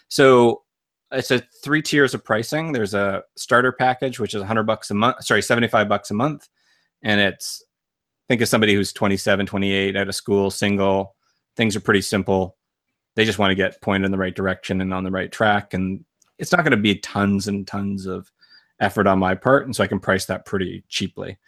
[0.09, 0.63] So
[1.11, 2.73] it's a three tiers of pricing.
[2.73, 5.23] There's a starter package, which is 100 bucks a month.
[5.23, 6.49] Sorry, 75 bucks a month,
[7.03, 7.63] and it's
[8.29, 11.15] think of somebody who's 27, 28 out of school, single.
[11.59, 12.57] Things are pretty simple.
[13.17, 15.75] They just want to get pointed in the right direction and on the right track,
[15.75, 16.07] and
[16.39, 18.31] it's not going to be tons and tons of
[18.81, 21.39] effort on my part, and so I can price that pretty cheaply.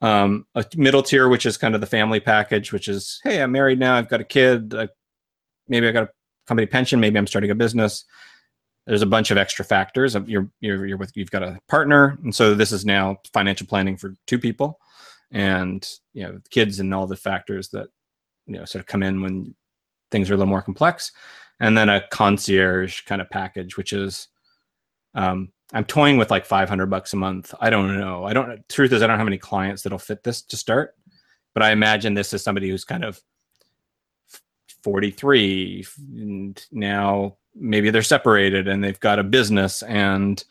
[0.00, 3.52] Um, a middle tier, which is kind of the family package, which is, hey, I'm
[3.52, 4.88] married now, I've got a kid, I,
[5.66, 6.10] maybe I got a
[6.46, 8.04] company pension, maybe I'm starting a business.
[8.86, 10.16] There's a bunch of extra factors.
[10.26, 13.98] You're you're, you're with you've got a partner, and so this is now financial planning
[13.98, 14.80] for two people,
[15.30, 17.88] and you know kids and all the factors that
[18.46, 19.54] you know sort of come in when
[20.10, 21.12] things are a little more complex
[21.60, 24.28] and then a concierge kind of package, which is
[25.14, 27.54] um, I'm toying with like 500 bucks a month.
[27.60, 28.24] I don't know.
[28.24, 28.66] I don't.
[28.68, 30.94] Truth is, I don't have any clients that'll fit this to start,
[31.54, 33.20] but I imagine this is somebody who's kind of
[34.82, 35.86] 43
[36.16, 40.44] and now maybe they're separated and they've got a business and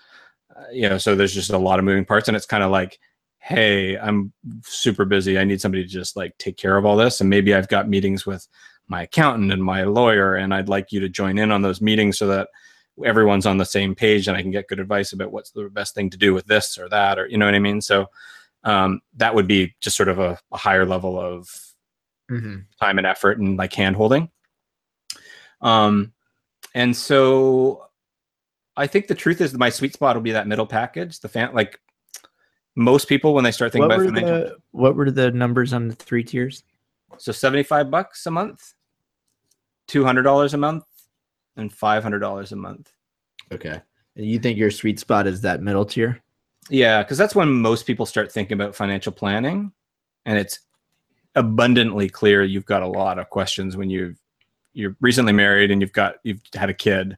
[0.56, 2.70] uh, you know so there's just a lot of moving parts and it's kind of
[2.70, 3.00] like
[3.40, 4.34] hey i'm
[4.64, 7.54] super busy i need somebody to just like take care of all this and maybe
[7.54, 8.48] i've got meetings with
[8.88, 12.18] my accountant and my lawyer and i'd like you to join in on those meetings
[12.18, 12.50] so that
[13.06, 15.94] everyone's on the same page and i can get good advice about what's the best
[15.94, 18.10] thing to do with this or that or you know what i mean so
[18.64, 21.50] um, that would be just sort of a, a higher level of
[22.30, 22.66] Mhm.
[22.82, 24.30] time and effort and like hand holding.
[25.62, 26.12] Um,
[26.76, 27.88] and so
[28.76, 31.20] I think the truth is my sweet spot will be that middle package.
[31.22, 31.80] The fan, like
[32.76, 35.72] most people when they start thinking What about were, financial, the, what were the numbers
[35.72, 36.64] on the three tiers?
[37.18, 38.74] so 75 bucks a month,
[39.88, 40.84] $200 a month
[41.56, 42.92] and $500 a month.
[43.52, 43.82] Okay.
[44.16, 46.22] And you think your sweet spot is that middle tier?
[46.70, 49.72] Yeah, because that's when most people start thinking about financial planning,
[50.26, 50.60] and it's
[51.36, 54.20] abundantly clear you've got a lot of questions when you've
[54.74, 57.18] you're recently married and you've got you've had a kid.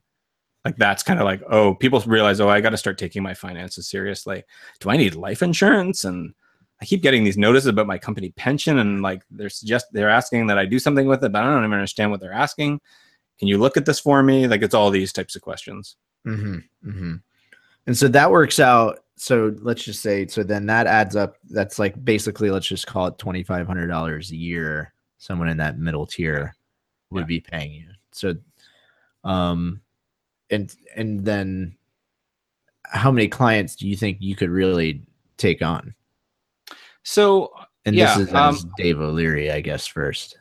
[0.66, 3.34] Like that's kind of like oh, people realize oh, I got to start taking my
[3.34, 4.44] finances seriously.
[4.80, 6.06] Do I need life insurance?
[6.06, 6.34] And
[6.82, 10.48] I keep getting these notices about my company pension, and like they're suggest they're asking
[10.48, 12.80] that I do something with it, but I don't even understand what they're asking.
[13.38, 14.48] Can you look at this for me?
[14.48, 15.96] Like it's all these types of questions.
[16.26, 16.90] Mm-hmm.
[16.90, 17.16] Mm-hmm.
[17.88, 19.00] And so that works out.
[19.16, 21.36] So let's just say, so then that adds up.
[21.50, 24.94] That's like basically, let's just call it twenty five hundred dollars a year.
[25.18, 26.56] Someone in that middle tier
[27.10, 27.26] would Yeah.
[27.26, 27.88] be paying you.
[28.14, 28.36] So,
[29.26, 29.82] um,
[30.50, 31.76] and and then
[32.86, 35.02] how many clients do you think you could really
[35.38, 35.94] take on?
[37.04, 37.52] So
[37.86, 40.38] And Yeah, this is um, Dave O'Leary, I guess, first.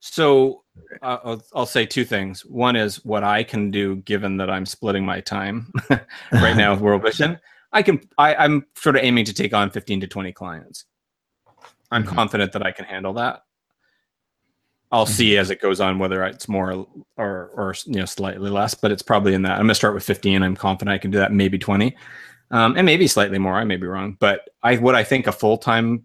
[0.00, 0.62] So
[1.02, 2.44] uh, I'll, I'll say two things.
[2.44, 5.72] One is what I can do, given that I'm splitting my time
[6.32, 7.40] right now with World Vision.
[7.72, 8.00] I can.
[8.16, 10.84] I, I'm sort of aiming to take on 15 to 20 clients.
[11.90, 12.08] I'm Mhm.
[12.14, 13.42] confident that I can handle that.
[14.92, 16.86] I'll see as it goes on whether it's more
[17.16, 19.52] or or you know slightly less, but it's probably in that.
[19.52, 20.42] I'm gonna start with 15.
[20.42, 21.94] I'm confident I can do that, maybe 20,
[22.50, 23.54] um, and maybe slightly more.
[23.54, 26.04] I may be wrong, but I what I think a full time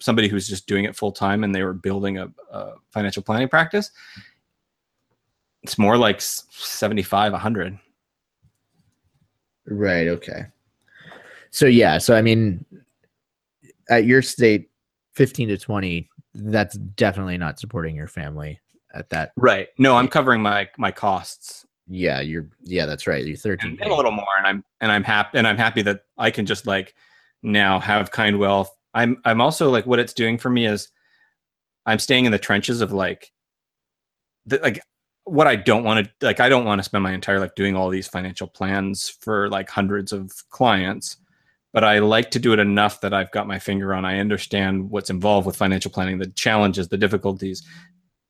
[0.00, 3.48] somebody who's just doing it full time and they were building a, a financial planning
[3.48, 3.90] practice,
[5.62, 7.78] it's more like s- 75, 100.
[9.66, 10.08] Right.
[10.08, 10.46] Okay.
[11.50, 11.98] So yeah.
[11.98, 12.64] So I mean,
[13.88, 14.70] at your state,
[15.12, 18.58] fifteen to twenty, that's definitely not supporting your family
[18.94, 19.32] at that.
[19.36, 19.68] Right.
[19.78, 21.66] No, I'm covering my my costs.
[21.94, 22.20] Yeah.
[22.20, 22.48] You're.
[22.62, 22.86] Yeah.
[22.86, 23.24] That's right.
[23.24, 23.72] You're thirteen.
[23.72, 26.30] and, and a little more and i'm and i'm happy and i'm happy that i
[26.30, 26.94] can just like
[27.42, 30.88] now have kind wealth i'm i'm also like what it's doing for me is
[31.86, 33.30] i'm staying in the trenches of like
[34.46, 34.80] the, like
[35.24, 37.76] what i don't want to like i don't want to spend my entire life doing
[37.76, 41.16] all these financial plans for like hundreds of clients
[41.72, 44.88] but i like to do it enough that i've got my finger on i understand
[44.90, 47.62] what's involved with financial planning the challenges the difficulties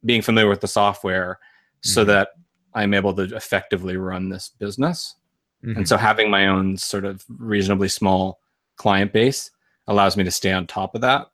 [0.05, 1.39] being familiar with the software
[1.83, 2.07] so Mhm.
[2.09, 2.29] that
[2.75, 5.17] i'm able to effectively run this business
[5.65, 5.77] Mhm.
[5.79, 8.41] and so having my own sort of reasonably small
[8.77, 9.51] client base
[9.87, 11.29] allows me to stay on top of that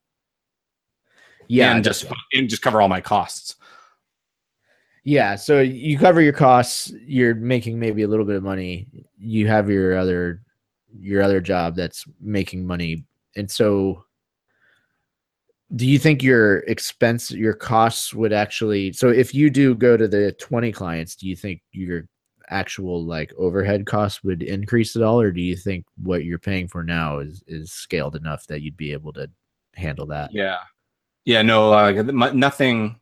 [1.48, 1.74] yeah.
[1.74, 3.56] and just and just cover all my costs.
[5.04, 8.88] Yeah, so you cover your costs, you're making maybe a little bit of money.
[9.16, 10.42] You have your other
[11.00, 13.04] your other job that's making money.
[13.36, 14.04] And so
[15.76, 20.08] do you think your expense your costs would actually so if you do go to
[20.08, 22.06] the 20 clients, do you think your
[22.50, 26.66] actual like overhead costs would increase at all or do you think what you're paying
[26.66, 29.28] for now is is scaled enough that you'd be able to
[29.74, 30.32] handle that?
[30.32, 30.58] Yeah,
[31.26, 31.90] yeah, no, uh,
[32.32, 32.98] nothing.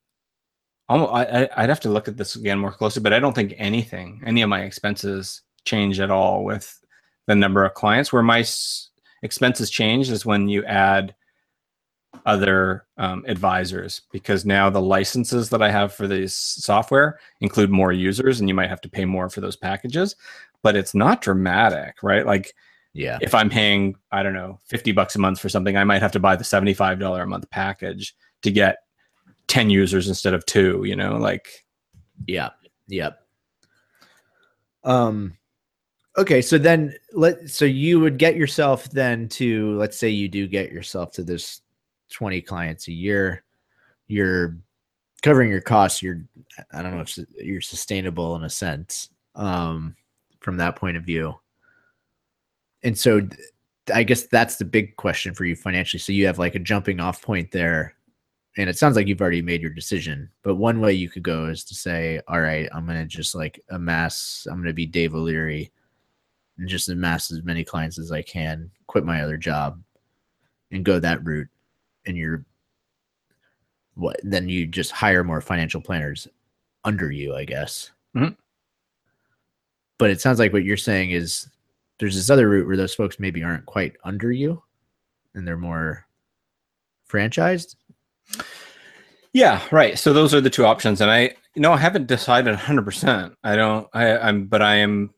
[0.89, 4.23] I- I'd have to look at this again more closely, but I don't think anything,
[4.27, 6.81] any of my expenses change at all with
[7.27, 8.12] the number of clients.
[8.12, 8.91] Where my s-
[9.23, 11.14] expenses change is when you add
[12.27, 17.93] other um, advisors, because now the licenses that I have for this software include more
[17.93, 20.16] users, and you might have to pay more for those packages.
[20.62, 22.27] But it's not dramatic, right?
[22.27, 22.53] Like
[22.93, 23.18] Yeah.
[23.22, 26.12] if I'm paying, I don't know, 50 bucks a month for something, I might have
[26.12, 28.79] to buy the $75 a month package to get
[29.47, 31.49] 10 users instead of two, you know, like,
[32.27, 32.51] Yeah.
[32.89, 33.18] Yep.
[34.85, 35.37] Um
[36.18, 40.47] okay, so then let so you would get yourself then to let's say you do
[40.49, 41.61] get yourself to this
[42.11, 43.43] 20 clients a year.
[44.07, 44.57] You're
[45.23, 46.23] covering your costs, you're
[46.73, 49.97] I don't know if you're sustainable in a sense um
[50.41, 51.35] from that point of view.
[52.83, 53.27] And so
[53.93, 56.01] I guess that's the big question for you financially.
[56.01, 57.97] So you have like a jumping off point there
[58.57, 61.47] and it sounds like you've already made your decision but one way you could go
[61.47, 64.87] is to say all right i'm going to just like amass i'm going to be
[64.87, 65.71] dave o'leary
[66.59, 69.81] and just amass as many clients as i can quit my other job
[70.71, 71.49] and go that route
[72.07, 72.45] and you're
[73.95, 76.29] what then you just hire more financial planners
[76.85, 78.37] under you i guess Mhm.
[79.99, 81.49] but it sounds like what you're saying is
[81.99, 84.63] there's this other route where those folks maybe aren't quite under you
[85.35, 86.07] and they're more
[87.11, 87.77] franchised
[89.33, 89.99] yeah, right.
[89.99, 91.03] So those are the two options.
[91.03, 93.35] And I, you know, I haven't decided 100%.
[93.45, 95.13] I don't, I, I'm, but I am,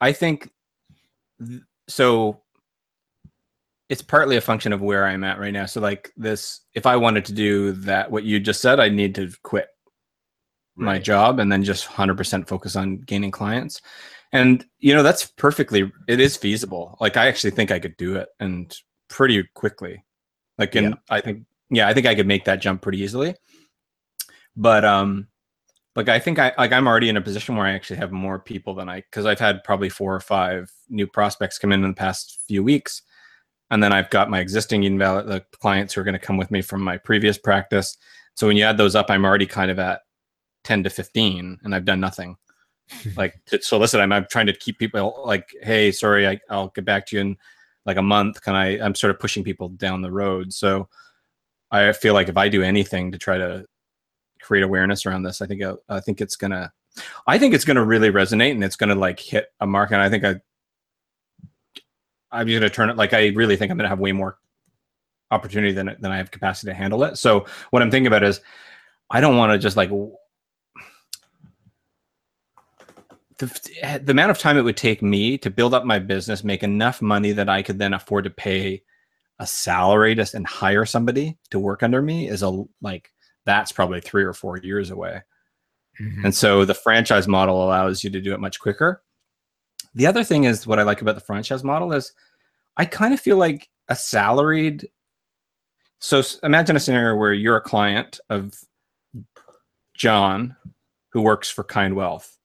[0.00, 0.50] I think,
[1.46, 2.41] th- so
[3.88, 5.66] it's partly a function of where I'm at right now.
[5.66, 9.14] So like this, if I wanted to do that, what you just said, I need
[9.16, 9.68] to quit
[10.74, 13.80] my job and then just 100% focus on gaining clients.
[14.32, 16.96] And you know that's perfectly it is feasible.
[17.00, 18.74] Like i actually think i could do it and
[19.08, 20.02] pretty quickly.
[20.56, 20.94] Like and Yeah.
[21.10, 23.34] i think yeah i think i could make that jump pretty easily.
[24.56, 25.28] But um
[25.96, 28.38] like i think i like i'm already in a position where i actually have more
[28.38, 31.90] people than i because i've had probably four or five new prospects come in in
[31.90, 33.02] the past few weeks
[33.72, 36.50] and then i've got my existing invalid the clients who are going to come with
[36.50, 37.96] me from my previous practice.
[38.34, 40.02] So when you add those up i'm already kind of at
[40.62, 42.36] 10 to 15 and i've done nothing.
[43.16, 46.84] Like to solicit I'm, I'm trying to keep people like hey sorry I, i'll get
[46.84, 47.36] back to you in
[47.86, 48.42] like a month.
[48.42, 50.52] Can i i'm sort of pushing people down the road.
[50.52, 50.88] So
[51.70, 53.64] i feel like if i do anything to try to
[54.42, 56.70] create awareness around this i think i, I think it's gonna
[57.26, 59.92] i think it's gonna really resonate and it's gonna like hit a mark.
[59.92, 60.34] And i think i
[62.32, 64.38] i'm just gonna turn it like i really think i'm gonna have way more
[65.30, 68.40] opportunity than than i have capacity to handle it so what i'm thinking about is
[69.10, 69.90] i don't want to just like
[73.42, 76.62] the, the amount of time it would take me to build up my business, make
[76.62, 78.82] enough money that I could then afford to pay
[79.38, 83.10] a salary to, and hire somebody to work under me is a like
[83.44, 85.22] that's probably three or four years away.
[86.00, 86.24] Mhm.
[86.26, 89.02] And so the franchise model allows you to do it much quicker.
[89.94, 92.12] The other thing is what I like about the franchise model is
[92.76, 94.88] I kind of feel like a salaried
[96.04, 98.54] So imagine a scenario where you're a client of
[99.94, 100.56] John
[101.12, 102.38] who works for Kind Wealth.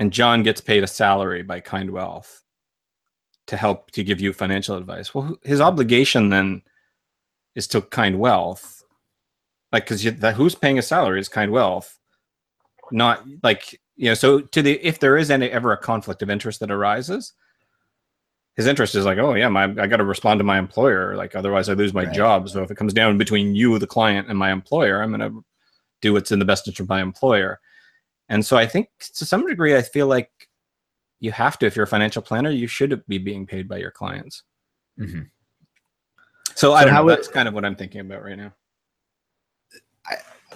[0.00, 2.42] And John gets paid a salary by Kind Wealth
[3.46, 5.14] to help to give you financial advice.
[5.14, 6.62] Well, his obligation then
[7.54, 8.82] is to Kind Wealth.
[9.70, 10.02] Like, because
[10.36, 11.96] who's paying his salary is Kind Wealth,
[12.90, 14.14] not like you know.
[14.14, 17.32] So, to the if there is any ever a conflict of interest that arises,
[18.54, 21.34] his interest is like, oh yeah, my I got to respond to my employer, like
[21.34, 22.14] otherwise I lose my Right.
[22.14, 22.48] job.
[22.48, 25.32] So if it comes down between you, the client, and my employer, I'm gonna
[26.00, 27.60] do what's in the best interest of my employer.
[28.28, 30.30] And so I think to some degree, I feel like
[31.20, 33.90] you have to, if you're a financial planner, you should be being paid by your
[33.90, 34.42] clients.
[34.98, 35.30] Mhm.
[36.54, 37.10] So, I don't how know.
[37.10, 38.52] That's kind of what I'm thinking about right now.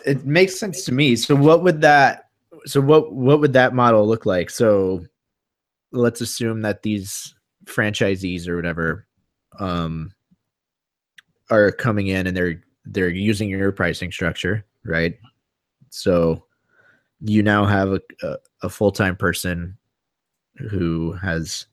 [0.06, 1.14] It makes sense to me.
[1.16, 2.29] So what would that
[2.66, 4.50] so what what would that model look like?
[4.50, 5.04] So
[5.92, 7.34] let's assume that these
[7.64, 9.06] franchisees or whatever
[9.58, 10.12] um
[11.50, 15.18] are coming in and they're they're using your pricing structure, right?
[15.90, 16.44] So
[17.20, 19.76] you now have a, a, a full-time person
[20.70, 21.66] who has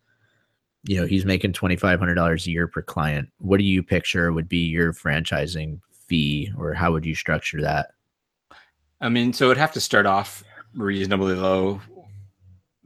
[0.83, 4.65] you know he's making $2500 a year per client what do you picture would be
[4.65, 7.91] your franchising fee or how would you structure that
[8.99, 10.43] I mean, so it'd have to start off
[10.75, 11.81] reasonably low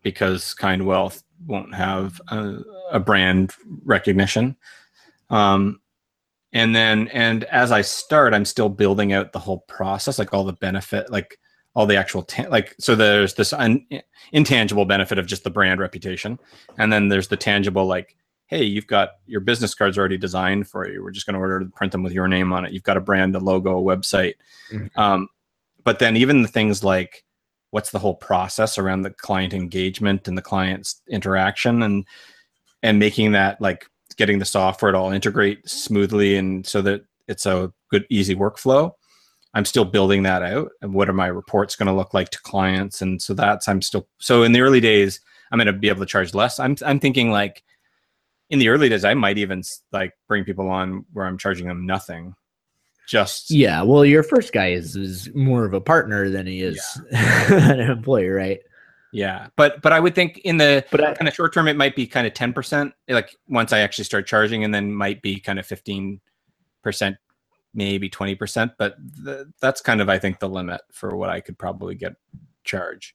[0.02, 2.60] because Kind Wealth won't have a,
[2.92, 3.54] a brand
[3.84, 4.56] recognition.
[5.30, 5.80] Um,
[6.54, 10.44] and then, and as I start, I'm still building out the whole process, like all
[10.44, 11.40] the benefit, like
[11.76, 13.86] all the actual, ta- like, so there's this un-
[14.34, 16.38] intangible benefit of just the brand reputation.
[16.78, 18.18] And then there's the tangible, like,
[18.48, 21.02] hey, you've got your business cards already designed for you.
[21.02, 22.74] We're just going to order to print them with your name on it.
[22.74, 24.34] You've got a brand, a logo, a website.
[24.74, 24.90] Mhm.
[24.98, 25.30] Um,
[25.86, 27.24] but then even the things like
[27.72, 32.06] what's the whole process around the client engagement and the client's interaction and
[32.84, 35.68] and making that like getting the software to all integrate mm-hmm.
[35.68, 38.92] smoothly and so that it's a good easy workflow.
[39.54, 42.42] I'm still building that out and what are my reports going to look like to
[42.42, 43.02] clients?
[43.02, 45.20] And so that's i'm still so in the early days
[45.52, 46.60] i'm going to be able to charge less.
[46.60, 47.64] I'm i'm thinking like
[48.50, 51.86] in the early days i might even like bring people on where i'm charging them
[51.86, 52.36] nothing
[53.08, 57.02] just yeah well your first guy is is more of a partner than he is
[57.12, 58.60] an employee right
[59.12, 61.76] Yeah, but but I would think in the but I, kind of short term, it
[61.76, 62.94] might be kind of ten percent.
[63.10, 66.22] Like once I actually start charging, and then might be kind of fifteen
[66.82, 67.18] percent,
[67.74, 68.72] maybe twenty percent.
[68.78, 68.96] But
[69.26, 72.14] th- that's kind of I think the limit for what I could probably get
[72.64, 73.14] charge.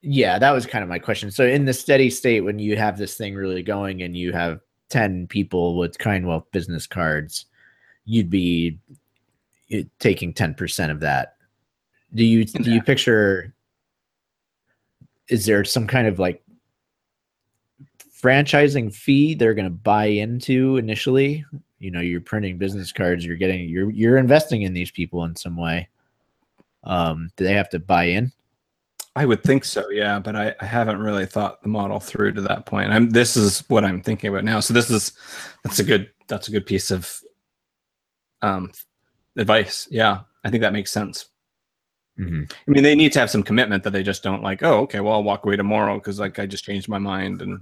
[0.00, 2.96] yeah that was kind of my question so in the steady state when you have
[2.98, 7.46] this thing really going and you have 10 people with kind wealth business cards
[8.04, 8.78] you'd be
[9.70, 11.36] eh, taking 10% of that.
[12.14, 13.54] Do you do you picture
[15.28, 16.42] is there some kind of like
[18.22, 21.44] franchising fee they're going to buy into initially?
[21.80, 25.34] You know you're printing business cards you're getting you're you're investing in these people in
[25.34, 25.88] some way.
[26.84, 28.32] Um do they have to buy in?
[29.16, 32.40] I would think so, yeah, but I, I haven't really thought the model through to
[32.42, 32.90] that point.
[32.90, 34.60] I'm this is what I'm thinking about now.
[34.60, 35.12] So this is
[35.62, 37.20] that's a good that's a good piece of
[38.44, 38.70] um
[39.36, 39.88] advice.
[39.90, 41.26] Yeah, I think that makes sense.
[42.18, 42.52] Mhm.
[42.52, 44.62] I mean, they need to have some commitment that they just don't like.
[44.62, 47.42] Oh, okay, well, I'll walk away tomorrow because like I just changed my mind.
[47.42, 47.60] And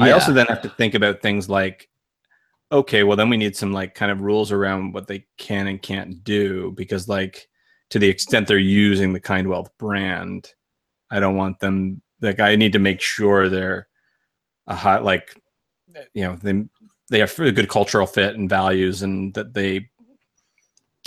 [0.00, 1.88] I also then have to think about things like,
[2.72, 5.80] okay, well, then we need some like kind of rules around what they can and
[5.80, 7.48] can't do because like
[7.90, 10.52] to the extent they're using the Kind Wealth brand,
[11.10, 13.86] I don't want them like I need to make sure they're
[14.66, 15.40] a hot like
[16.12, 16.64] you know they
[17.10, 19.88] they have a good cultural fit and values and that they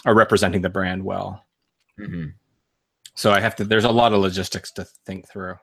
[0.05, 1.43] are representing the brand well.
[1.99, 2.33] Mhm.
[3.15, 3.63] So I have to.
[3.65, 5.55] There's a lot of logistics to think through.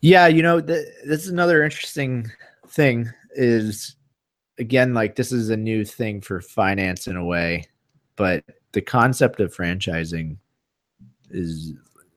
[0.00, 2.30] Yeah, you know, th- this is another interesting
[2.68, 3.96] thing is
[4.58, 7.64] again like this is a new thing for finance in a way,
[8.16, 10.36] but the concept of franchising
[11.30, 11.72] is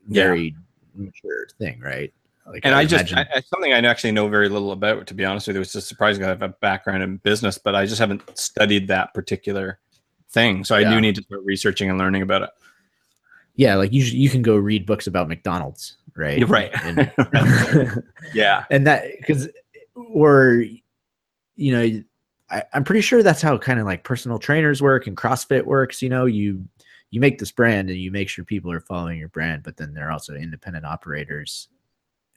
[0.08, 0.24] Yeah.
[0.26, 0.56] very
[0.94, 2.14] mature thing, right?
[2.52, 5.08] Like And I, just I, I, something I actually know very little about.
[5.08, 6.24] To be honest with you, it's just surprising.
[6.24, 9.80] I have a background in business, but I just haven't studied that particular
[10.30, 10.64] thing.
[10.64, 10.92] So I Yeah.
[10.94, 12.50] do need to start researching and learning about it.
[13.56, 16.48] yeah, like you you can go read books about McDonald's, right?
[16.48, 16.72] Right.
[16.84, 17.12] And-
[18.34, 18.66] Yeah.
[18.70, 19.50] and that because
[19.96, 20.64] or
[21.56, 22.04] you know
[22.50, 26.02] I, i'm pretty sure that's how kind of like personal trainers work and crossfit works
[26.02, 26.64] you know you
[27.12, 29.94] you make this brand and you make sure people are following your brand but then
[29.94, 31.68] they're also independent operators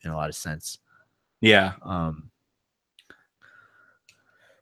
[0.05, 0.79] in a lot of sense
[1.41, 1.73] Yeah.
[1.83, 2.31] um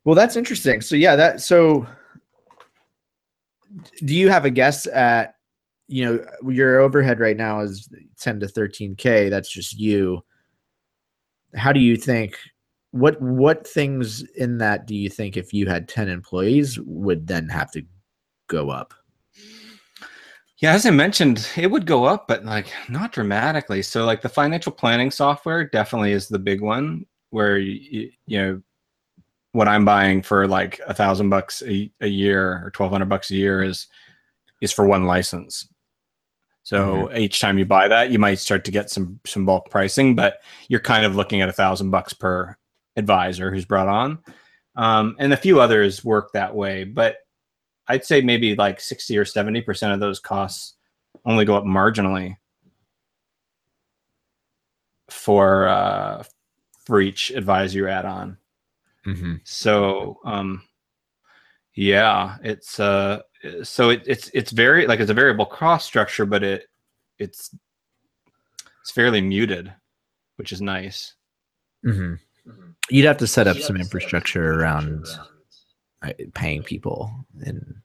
[0.04, 1.86] well that's interesting so yeah that so
[4.04, 5.36] do you have a guess at
[5.88, 7.88] you know your overhead right now is
[8.18, 10.22] 10 to 13k that's just you
[11.54, 12.36] how do you think
[12.92, 17.48] what what things in that do you think if you had 10 employees would then
[17.48, 17.82] have to
[18.48, 18.94] go up?
[20.62, 23.82] Yeah, as I mentioned, it would go up, but like not dramatically.
[23.82, 28.62] So like the financial planning software definitely is the big one where you, you know
[29.50, 33.34] what I'm buying for like a thousand bucks a, year or twelve hundred bucks a
[33.34, 33.88] year is
[34.60, 35.66] is for one license.
[36.62, 37.16] So mm-hmm.
[37.16, 40.42] each time you buy that, you might start to get some some bulk pricing, but
[40.68, 42.56] you're kind of looking at a thousand bucks per
[42.94, 44.20] advisor who's brought on.
[44.76, 47.16] Um, and a few others work that way, but
[47.92, 50.76] I'd say maybe like 60 or 70% of those costs
[51.26, 52.38] only go up marginally
[55.10, 56.24] for uh,
[56.86, 58.38] for each advisor you add on.
[59.06, 59.34] Mm-hmm.
[59.44, 60.62] So um,
[61.74, 63.20] yeah, it's uh,
[63.62, 66.70] so it, it's it's very like it's a variable cost structure, but it
[67.18, 67.54] it's
[68.80, 69.70] it's fairly muted,
[70.36, 71.12] which is nice.
[71.84, 72.14] Mm-hmm.
[72.88, 75.24] You'd have to set up some infrastructure around uh,
[76.34, 77.12] paying people
[77.44, 77.76] and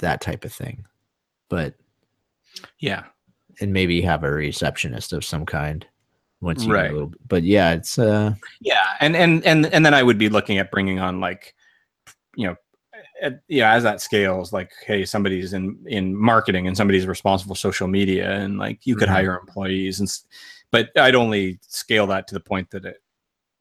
[0.00, 0.84] that type of thing,
[1.48, 1.74] but
[2.78, 3.04] yeah,
[3.60, 5.86] and maybe have a receptionist of some kind
[6.40, 6.92] once you right.
[6.92, 10.58] Little, but yeah, it's uh yeah, and and and and then I would be looking
[10.58, 11.54] at bringing on like
[12.36, 12.56] you know
[13.48, 17.88] yeah as that scales like hey somebody's in in marketing and somebody's responsible for social
[17.88, 19.16] media and like you could mm-hmm.
[19.16, 20.10] hire employees and
[20.70, 23.02] but i'd only scale that to the point that it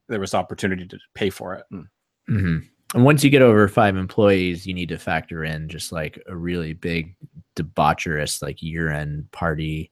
[0.08, 1.88] there was opportunity to pay for it and,
[2.30, 2.58] mm-hmm.
[2.94, 6.36] And once you get over five employees you need to factor in just like a
[6.36, 7.16] really big
[7.56, 9.92] debaucherous like year-end party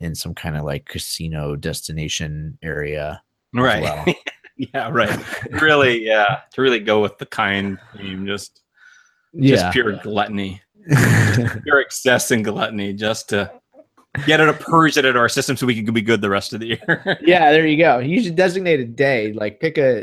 [0.00, 3.22] in some kind of like casino destination area
[3.54, 4.04] right well.
[4.56, 5.18] yeah right
[5.60, 8.62] really yeah to really go with the kind theme just
[9.38, 9.56] yeah.
[9.56, 10.62] just pure gluttony,
[11.62, 13.50] pure excess and gluttony, just to
[14.24, 16.30] get it a purge it out of our system so we can be good the
[16.30, 17.18] rest of the year.
[17.22, 17.98] yeah, there you go.
[17.98, 20.02] You should designate a day, like pick a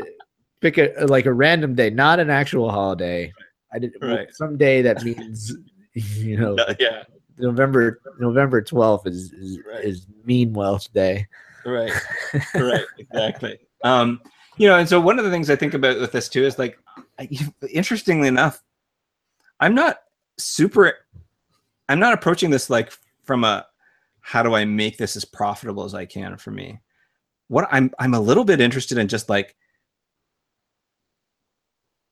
[0.64, 3.30] pick a like a random day, not an actual holiday.
[3.72, 4.32] I did right.
[4.34, 5.52] some day that means
[5.92, 7.04] you know yeah.
[7.36, 9.84] November November twelfth is is, right.
[9.84, 11.26] is Mean Wealth Day.
[11.66, 11.92] Right.
[12.54, 12.84] right.
[12.98, 13.58] Exactly.
[13.82, 14.20] Um,
[14.56, 16.58] you know, and so one of the things I think about with this too is
[16.58, 16.78] like,
[17.70, 18.62] interestingly enough,
[19.60, 19.98] I'm not
[20.38, 20.94] super
[21.88, 22.92] I'm not approaching this like
[23.24, 23.66] from a
[24.20, 26.80] how do I make this as profitable as I can for me.
[27.48, 29.56] What I'm I'm a little bit interested in just like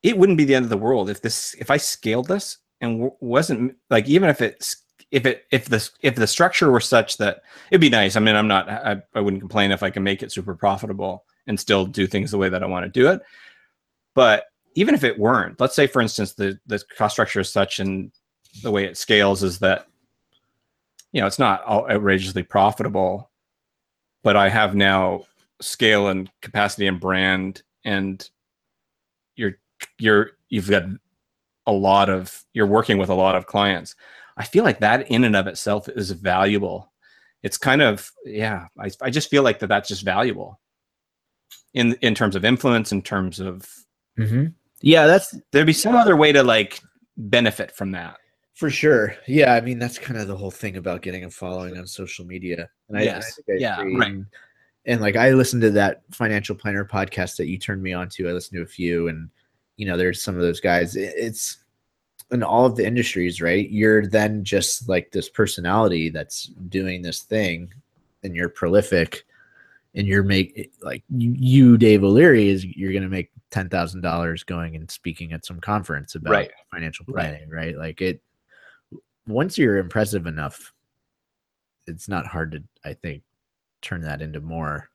[0.02, 2.98] it wouldn't be the end of the world if this if I scaled this and
[2.98, 7.18] w- wasn't like even if it's if it if the if the structure were such
[7.18, 8.16] that it'd be nice.
[8.16, 11.24] I mean, I'm not I, I wouldn't complain if I can make it super profitable
[11.46, 13.20] and still do things the way that I want to do it.
[14.14, 17.78] But even if it weren't, let's say for instance the the cost structure is such
[17.78, 18.10] and
[18.62, 19.86] the way it scales is that
[21.12, 23.30] you know it's not outrageously profitable,
[24.22, 25.24] but I have now
[25.60, 28.28] scale and capacity and brand and
[29.36, 29.58] you're
[29.98, 30.84] you're you've got
[31.66, 33.94] a lot of you're working with a lot of clients.
[34.36, 36.92] I feel like that in and of itself is valuable.
[37.42, 40.60] It's kind of yeah, I I just feel like that that's just valuable
[41.74, 43.68] in in terms of influence in terms of
[44.18, 44.46] mm-hmm.
[44.82, 46.80] Yeah, that's there'd be some other way to like
[47.16, 48.16] benefit from that.
[48.54, 49.14] For sure.
[49.26, 52.26] Yeah, I mean that's kind of the whole thing about getting a following on social
[52.26, 52.68] media.
[52.88, 53.40] And I, yes.
[53.48, 54.10] I I yeah, right.
[54.10, 54.26] And,
[54.84, 58.28] and like I listened to that financial planner podcast that you turned me on to.
[58.28, 59.30] I listened to a few and
[59.82, 60.94] you know, there's some of those guys.
[60.94, 61.58] It's
[62.30, 63.68] in all of the industries, right?
[63.68, 67.74] You're then just like this personality that's doing this thing
[68.22, 69.24] and you're prolific
[69.96, 74.76] and you're make like you Dave O'Leary is you're gonna make ten thousand dollars going
[74.76, 76.50] and speaking at some conference about right.
[76.70, 77.74] financial planning, right.
[77.74, 77.76] right?
[77.76, 78.22] Like it
[79.26, 80.72] once you're impressive enough,
[81.88, 83.24] it's not hard to I think
[83.80, 84.88] turn that into more.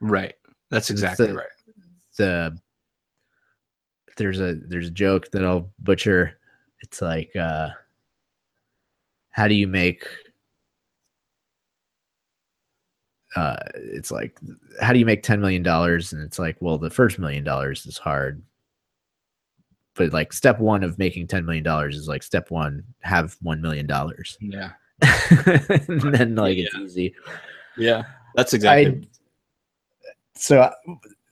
[0.00, 0.36] Right.
[0.70, 1.46] That's exactly the, right.
[2.16, 2.58] The
[4.22, 6.38] there's a there's a joke that I'll butcher.
[6.80, 7.70] It's like uh
[9.30, 10.06] how do you make
[13.34, 14.38] uh, it's like,
[14.80, 15.66] how do you make $10 million?
[15.66, 18.42] And it's like, well, the first million dollars is hard.
[19.94, 23.88] But like step one of making $10 million is like step one, have $1 million.
[24.40, 24.72] Yeah.
[25.88, 26.64] and then like yeah.
[26.64, 27.14] it's easy.
[27.78, 28.02] Yeah.
[28.34, 28.86] That's exactly.
[28.86, 30.70] I, so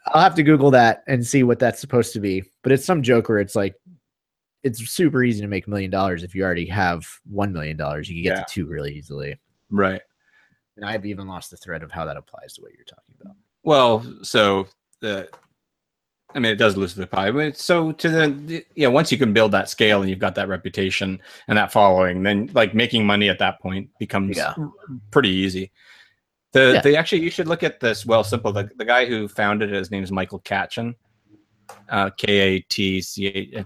[0.07, 2.45] I'll have to Google that and see what that's supposed to be.
[2.63, 3.75] But it's some joke where it's like,
[4.63, 7.79] it's super easy to make a million dollars if you already have $1 million.
[7.79, 8.43] You can get yeah.
[8.43, 9.39] to two really easily.
[9.71, 10.03] Right
[10.81, 13.37] and I've even lost the thread of how that applies to what you're talking about.
[13.63, 14.67] Well, so
[15.01, 15.29] the
[16.35, 19.33] I mean, it does lose the pie, but so to the yeah, once you can
[19.33, 23.29] build that scale and you've got that reputation and that following, then like making money
[23.29, 24.55] at that point becomes yeah.
[25.11, 25.71] pretty easy.
[26.53, 26.81] The Yeah.
[26.83, 28.05] the actually you should look at this.
[28.05, 28.53] Wealthsimple.
[28.55, 30.95] The the guy who founded it, his name is Michael Katchen.
[31.89, 33.65] Uh, K A T C A.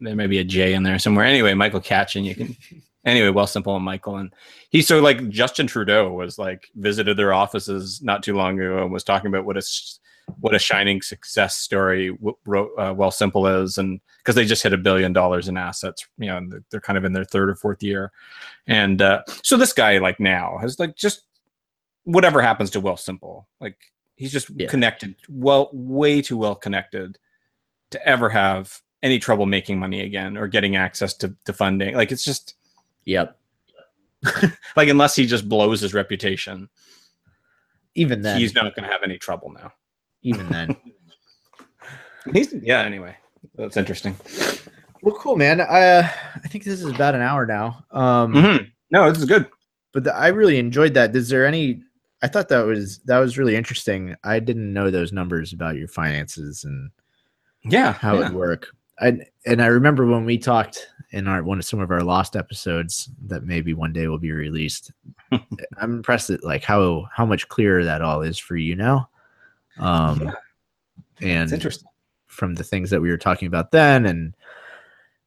[0.00, 1.24] There may be a J in there somewhere.
[1.24, 2.24] Anyway, Michael Katchen.
[2.24, 2.56] You can.
[3.06, 4.32] Anyway, Wealthsimple and Michael, and
[4.70, 8.90] he's so like Justin Trudeau was like visited their offices not too long ago and
[8.90, 9.62] was talking about what a
[10.40, 12.34] what a shining success story w-
[12.78, 16.38] uh, Wealthsimple is and because they just hit a billion dollars in assets you know
[16.38, 18.10] and they're- they're kind of in their third or fourth year
[18.68, 21.24] and uh, so this guy like now has like just
[22.04, 23.76] whatever happens to Wealthsimple like
[24.16, 24.68] he's just Yeah.
[24.68, 27.18] connected well way too well connected
[27.90, 32.12] to ever have any trouble making money again or getting access to, to funding like
[32.12, 32.54] it's just
[33.06, 33.38] Yep.
[34.76, 36.68] like unless he just blows his reputation
[37.94, 39.72] Even then, he's not going to have any trouble now
[40.22, 40.76] even then.
[42.32, 43.16] he's yeah anyway
[43.56, 44.16] that's interesting
[45.02, 45.60] well, cool, man.
[45.60, 46.08] I uh,
[46.42, 47.84] I think this is about an hour now.
[47.90, 48.70] Um, Mhm.
[48.90, 49.46] no this is good
[49.92, 51.14] but the, I really enjoyed that.
[51.14, 51.82] Is there any?
[52.24, 54.16] I thought that was that was really interesting.
[54.24, 56.90] I didn't know those numbers about your finances and
[57.64, 58.28] yeah how yeah.
[58.28, 58.68] it work.
[58.98, 62.34] I and I remember when we talked in our one of some of our lost
[62.34, 64.90] episodes that maybe one day will be released.
[65.32, 69.10] I'm impressed at like how how much clearer that all is for you now.
[69.78, 70.32] Um Yeah.
[71.20, 71.88] and it's interesting
[72.26, 74.34] from the things that we were talking about then and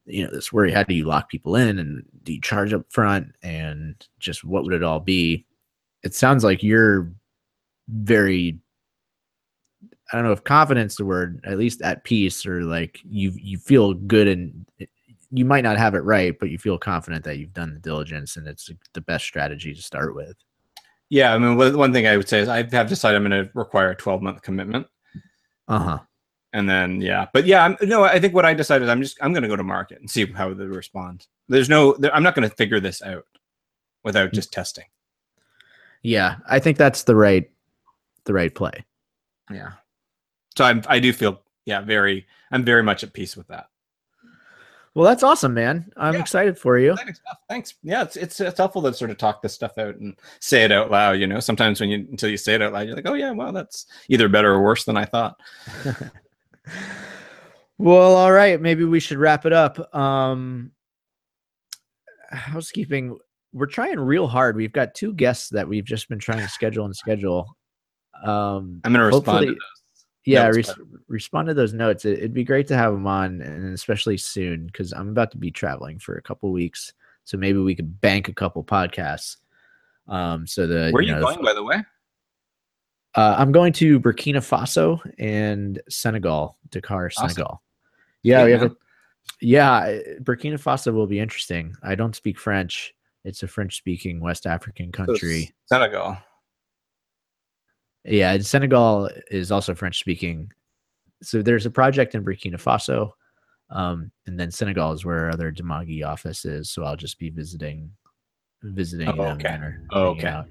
[0.07, 2.91] you know this worry how do you lock people in and do you charge up
[2.91, 5.45] front and just what would it all be
[6.07, 7.11] it sounds like you're
[7.89, 8.57] very
[10.11, 13.57] i don't know if confidence the word at least at peace or like you you
[13.57, 14.65] feel good and
[15.31, 18.37] you might not have it right but you feel confident that you've done the diligence
[18.37, 20.37] and it's the best strategy to start with.
[21.09, 23.51] Yeah i mean one thing i would say is i have decided i'm going to
[23.53, 24.87] require a 12 month commitment.
[25.67, 25.99] Uh-huh.
[26.53, 29.17] And then yeah but yeah I'm, no i think what i decided is i'm just
[29.21, 31.27] i'm going to go to market and see how they respond.
[31.49, 33.25] There's no there, i'm not going to figure this out
[34.05, 34.85] without just testing
[36.03, 37.49] yeah i think that's the right
[38.25, 38.83] the right play
[39.51, 39.71] yeah
[40.57, 43.67] so i'm i do feel yeah very i'm very much at peace with that
[44.93, 46.19] well that's awesome man i'm Yeah.
[46.19, 46.95] excited for you
[47.49, 47.75] Thanks.
[47.81, 50.71] Yeah, it's, it's it's helpful to sort of talk this stuff out and say it
[50.71, 51.13] out loud.
[51.13, 53.31] You know, sometimes when you until you say it out loud, you're like, oh yeah,
[53.31, 55.39] well that's either better or worse than I thought.
[57.79, 58.59] Well, all right.
[58.59, 59.93] Maybe we should wrap it up.
[59.95, 60.71] Um,
[62.31, 63.17] housekeeping.
[63.57, 64.55] We're trying real hard.
[64.55, 67.57] We've got two guests that we've just been trying to schedule and schedule.
[68.23, 69.57] Um, I'm going to respond to those.
[70.25, 70.73] yeah, res-
[71.07, 72.05] respond to those notes.
[72.05, 75.37] It, it'd be great to have them on, and especially soon because I'm about to
[75.37, 76.93] be traveling for a couple weeks.
[77.23, 79.37] So maybe we could bank a couple podcasts.
[80.07, 81.83] Um, so the Where are you, know, the going, by the way?
[83.15, 87.29] Uh, I'm going to Burkina Faso and Senegal, Dakar, Awesome.
[87.29, 87.63] Senegal.
[88.21, 88.75] Yeah, we have a,
[89.41, 91.75] yeah, Burkina Faso will be interesting.
[91.83, 92.93] I don't speak French.
[93.27, 95.53] It's a French-speaking West African So country.
[95.65, 96.17] Senegal.
[98.05, 100.49] Yeah, and Senegal is also French-speaking.
[101.21, 103.11] So there's a project in Burkina Faso,
[103.69, 106.69] um, and then Senegal is where our other Dimagi office is.
[106.71, 107.91] So I'll just be visiting,
[108.63, 109.57] visiting Oh, them okay.
[109.57, 109.81] there.
[109.91, 110.27] Oh, okay.
[110.27, 110.47] out.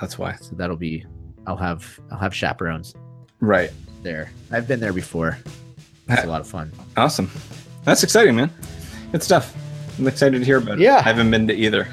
[0.00, 0.34] That's why.
[0.36, 1.06] So that'll be.
[1.46, 2.94] I'll have I'll have chaperones
[3.40, 3.70] Right.
[4.02, 4.30] there.
[4.50, 5.38] I've been there before.
[6.08, 6.72] It's a lot of fun.
[6.96, 7.30] Awesome.
[7.84, 8.50] That's exciting, man.
[9.12, 9.54] Good stuff.
[9.98, 10.80] I'm excited to hear about it.
[10.82, 10.96] Yeah.
[10.96, 11.86] I haven't been to either.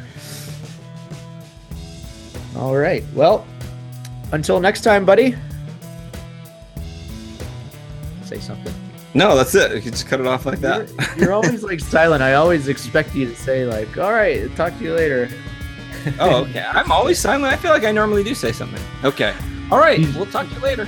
[2.58, 3.04] All right.
[3.14, 3.46] Well,
[4.32, 5.36] until next time, buddy.
[8.24, 8.74] Say something.
[9.14, 9.74] No, that's it.
[9.74, 10.90] You can just cut it off like that.
[10.90, 12.22] You're, you're always like silent.
[12.22, 15.30] I always expect you to say like, "All right, talk to you later."
[16.20, 16.60] oh, okay.
[16.60, 17.46] I'm always silent.
[17.46, 18.82] I feel like I normally do say something.
[19.04, 19.34] Okay.
[19.72, 20.00] All right.
[20.16, 20.88] We'll talk to you later.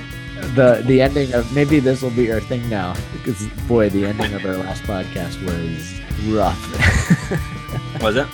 [0.54, 4.34] The the ending of maybe this will be our thing now because boy, the ending
[4.34, 6.00] of our last podcast was
[6.32, 6.58] rough.
[8.02, 8.26] Was it?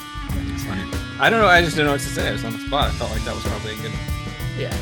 [1.21, 1.47] I don't know.
[1.49, 2.29] I just didn't know what to say.
[2.29, 2.89] I was on the spot.
[2.89, 3.93] I felt like that was probably a good.
[4.59, 4.77] yeah.